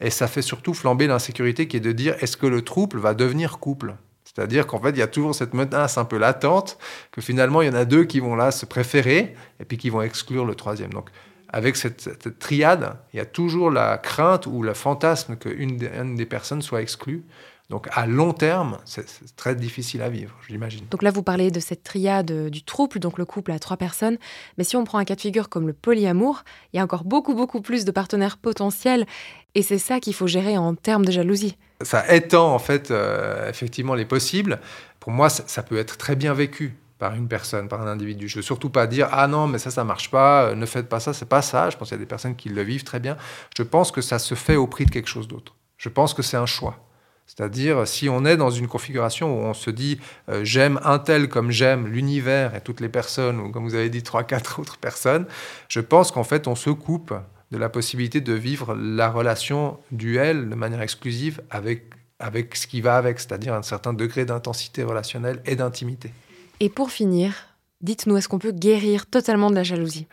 et 0.00 0.10
ça 0.10 0.28
fait 0.28 0.42
surtout 0.42 0.74
flamber 0.74 1.06
l'insécurité 1.06 1.68
qui 1.68 1.78
est 1.78 1.80
de 1.80 1.92
dire 1.92 2.14
est-ce 2.20 2.36
que 2.36 2.46
le 2.46 2.60
trouble 2.60 2.98
va 2.98 3.14
devenir 3.14 3.58
couple? 3.58 3.94
C'est-à-dire 4.36 4.66
qu'en 4.66 4.78
fait, 4.78 4.90
il 4.90 4.98
y 4.98 5.02
a 5.02 5.06
toujours 5.06 5.34
cette 5.34 5.54
menace 5.54 5.96
un 5.96 6.04
peu 6.04 6.18
latente 6.18 6.76
que 7.10 7.22
finalement, 7.22 7.62
il 7.62 7.68
y 7.68 7.70
en 7.70 7.74
a 7.74 7.86
deux 7.86 8.04
qui 8.04 8.20
vont 8.20 8.36
là 8.36 8.50
se 8.50 8.66
préférer 8.66 9.34
et 9.60 9.64
puis 9.64 9.78
qui 9.78 9.88
vont 9.88 10.02
exclure 10.02 10.44
le 10.44 10.54
troisième. 10.54 10.90
Donc, 10.90 11.08
avec 11.48 11.74
cette, 11.74 12.38
triade, 12.38 12.98
il 13.14 13.16
y 13.16 13.20
a 13.20 13.24
toujours 13.24 13.70
la 13.70 13.96
crainte 13.96 14.44
ou 14.46 14.62
le 14.62 14.74
fantasme 14.74 15.36
qu'une 15.36 16.16
des 16.16 16.26
personnes 16.26 16.60
soit 16.60 16.82
exclue. 16.82 17.24
Donc 17.70 17.88
à 17.92 18.06
long 18.06 18.34
terme, 18.34 18.76
c'est 18.84 19.06
très 19.36 19.56
difficile 19.56 20.02
à 20.02 20.10
vivre, 20.10 20.36
j'imagine. 20.46 20.84
Donc 20.90 21.02
là, 21.02 21.10
vous 21.10 21.22
parlez 21.22 21.50
de 21.50 21.58
cette 21.58 21.82
triade 21.82 22.30
euh, 22.30 22.50
du 22.50 22.62
trouble, 22.62 23.00
donc 23.00 23.18
le 23.18 23.24
couple 23.24 23.52
à 23.52 23.58
trois 23.58 23.76
personnes. 23.76 24.18
Mais 24.58 24.64
si 24.64 24.76
on 24.76 24.84
prend 24.84 24.98
un 24.98 25.04
cas 25.04 25.16
de 25.16 25.20
figure 25.20 25.48
comme 25.48 25.66
le 25.66 25.72
polyamour, 25.72 26.44
il 26.72 26.76
y 26.76 26.80
a 26.80 26.84
encore 26.84 27.04
beaucoup, 27.04 27.34
beaucoup 27.34 27.62
plus 27.62 27.84
de 27.86 27.90
partenaires 27.90 28.36
potentiels. 28.36 29.06
Et 29.54 29.62
c'est 29.62 29.78
ça 29.78 29.98
qu'il 29.98 30.14
faut 30.14 30.26
gérer 30.26 30.58
en 30.58 30.74
termes 30.74 31.06
de 31.06 31.10
jalousie. 31.10 31.56
Ça 31.82 32.14
étend 32.14 32.54
en 32.54 32.58
fait 32.58 32.90
euh, 32.90 33.48
effectivement 33.48 33.94
les 33.94 34.04
possibles. 34.04 34.60
Pour 35.00 35.12
moi, 35.12 35.28
ça, 35.28 35.62
peut 35.62 35.76
être 35.76 35.98
très 35.98 36.16
bien 36.16 36.32
vécu 36.32 36.74
par 36.98 37.14
une 37.14 37.28
personne, 37.28 37.68
par 37.68 37.82
un 37.82 37.86
individu. 37.86 38.28
Je 38.28 38.36
veux 38.36 38.42
surtout 38.42 38.70
pas 38.70 38.86
dire 38.86 39.08
ah 39.12 39.26
non 39.26 39.46
mais 39.46 39.58
ça 39.58 39.70
ça 39.70 39.84
marche 39.84 40.10
pas, 40.10 40.44
euh, 40.44 40.54
ne 40.54 40.66
faites 40.66 40.88
pas 40.88 41.00
ça, 41.00 41.12
c'est 41.12 41.28
pas 41.28 41.42
ça. 41.42 41.70
Je 41.70 41.76
pense 41.76 41.88
qu'il 41.88 41.96
y 41.96 42.00
a 42.00 42.02
des 42.02 42.08
personnes 42.08 42.36
qui 42.36 42.48
le 42.48 42.62
vivent 42.62 42.84
très 42.84 43.00
bien. 43.00 43.16
Je 43.56 43.62
pense 43.62 43.92
que 43.92 44.00
ça 44.00 44.18
se 44.18 44.34
fait 44.34 44.56
au 44.56 44.66
prix 44.66 44.86
de 44.86 44.90
quelque 44.90 45.08
chose 45.08 45.28
d'autre. 45.28 45.54
Je 45.76 45.88
pense 45.88 46.14
que 46.14 46.22
c'est 46.22 46.38
un 46.38 46.46
choix. 46.46 46.78
C'est-à-dire, 47.26 47.88
si 47.88 48.08
on 48.08 48.24
est 48.24 48.36
dans 48.36 48.50
une 48.50 48.68
configuration 48.68 49.36
où 49.36 49.44
on 49.44 49.54
se 49.54 49.70
dit 49.70 50.00
euh, 50.28 50.44
j'aime 50.44 50.80
un 50.84 50.98
tel 50.98 51.28
comme 51.28 51.50
j'aime 51.50 51.88
l'univers 51.88 52.54
et 52.54 52.60
toutes 52.60 52.80
les 52.80 52.88
personnes, 52.88 53.40
ou 53.40 53.50
comme 53.50 53.64
vous 53.64 53.74
avez 53.74 53.90
dit, 53.90 54.02
trois, 54.02 54.22
quatre 54.22 54.58
autres 54.60 54.78
personnes, 54.78 55.26
je 55.68 55.80
pense 55.80 56.12
qu'en 56.12 56.24
fait, 56.24 56.46
on 56.46 56.54
se 56.54 56.70
coupe 56.70 57.12
de 57.50 57.58
la 57.58 57.68
possibilité 57.68 58.20
de 58.20 58.32
vivre 58.32 58.74
la 58.74 59.10
relation 59.10 59.78
duel 59.92 60.48
de 60.48 60.54
manière 60.54 60.82
exclusive 60.82 61.42
avec, 61.50 61.84
avec 62.18 62.56
ce 62.56 62.66
qui 62.66 62.80
va 62.80 62.96
avec, 62.96 63.20
c'est-à-dire 63.20 63.54
un 63.54 63.62
certain 63.62 63.92
degré 63.92 64.24
d'intensité 64.24 64.82
relationnelle 64.82 65.42
et 65.46 65.56
d'intimité. 65.56 66.12
Et 66.60 66.68
pour 66.68 66.90
finir, 66.90 67.34
dites-nous, 67.80 68.16
est-ce 68.16 68.28
qu'on 68.28 68.38
peut 68.38 68.52
guérir 68.52 69.06
totalement 69.06 69.50
de 69.50 69.54
la 69.54 69.62
jalousie? 69.62 70.06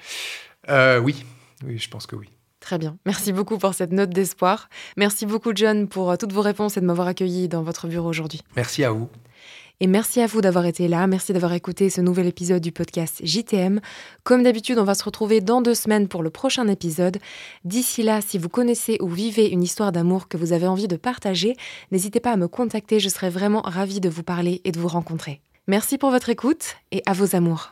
Euh, 0.69 0.99
Oui, 0.99 1.25
oui, 1.65 1.77
je 1.77 1.89
pense 1.89 2.05
que 2.05 2.15
oui. 2.15 2.29
Très 2.59 2.77
bien. 2.77 2.97
Merci 3.05 3.33
beaucoup 3.33 3.57
pour 3.57 3.73
cette 3.73 3.91
note 3.91 4.11
d'espoir. 4.11 4.69
Merci 4.95 5.25
beaucoup, 5.25 5.51
John, 5.53 5.89
pour 5.89 6.11
euh, 6.11 6.15
toutes 6.15 6.31
vos 6.31 6.41
réponses 6.41 6.77
et 6.77 6.81
de 6.81 6.85
m'avoir 6.85 7.07
accueilli 7.07 7.49
dans 7.49 7.61
votre 7.61 7.87
bureau 7.87 8.07
aujourd'hui. 8.07 8.41
Merci 8.55 8.85
à 8.85 8.91
vous. 8.91 9.09
Et 9.79 9.87
merci 9.87 10.21
à 10.21 10.27
vous 10.27 10.41
d'avoir 10.41 10.65
été 10.65 10.87
là. 10.87 11.07
Merci 11.07 11.33
d'avoir 11.33 11.53
écouté 11.53 11.89
ce 11.89 12.01
nouvel 12.01 12.27
épisode 12.27 12.61
du 12.61 12.71
podcast 12.71 13.21
JTM. 13.23 13.81
Comme 14.23 14.43
d'habitude, 14.43 14.79
on 14.79 14.83
va 14.83 14.95
se 14.95 15.03
retrouver 15.03 15.41
dans 15.41 15.61
deux 15.61 15.75
semaines 15.75 16.07
pour 16.07 16.23
le 16.23 16.29
prochain 16.29 16.67
épisode. 16.67 17.17
D'ici 17.65 18.03
là, 18.03 18.21
si 18.21 18.37
vous 18.37 18.49
connaissez 18.49 18.97
ou 19.01 19.09
vivez 19.09 19.49
une 19.49 19.63
histoire 19.63 19.91
d'amour 19.91 20.27
que 20.27 20.37
vous 20.37 20.53
avez 20.53 20.67
envie 20.67 20.87
de 20.87 20.95
partager, 20.95 21.55
n'hésitez 21.91 22.19
pas 22.19 22.31
à 22.31 22.37
me 22.37 22.47
contacter. 22.47 22.99
Je 22.99 23.09
serai 23.09 23.29
vraiment 23.29 23.61
ravie 23.61 23.99
de 23.99 24.09
vous 24.09 24.23
parler 24.23 24.61
et 24.63 24.71
de 24.71 24.79
vous 24.79 24.87
rencontrer. 24.87 25.41
Merci 25.67 25.97
pour 25.97 26.11
votre 26.11 26.29
écoute 26.29 26.75
et 26.91 27.01
à 27.05 27.13
vos 27.13 27.35
amours. 27.35 27.71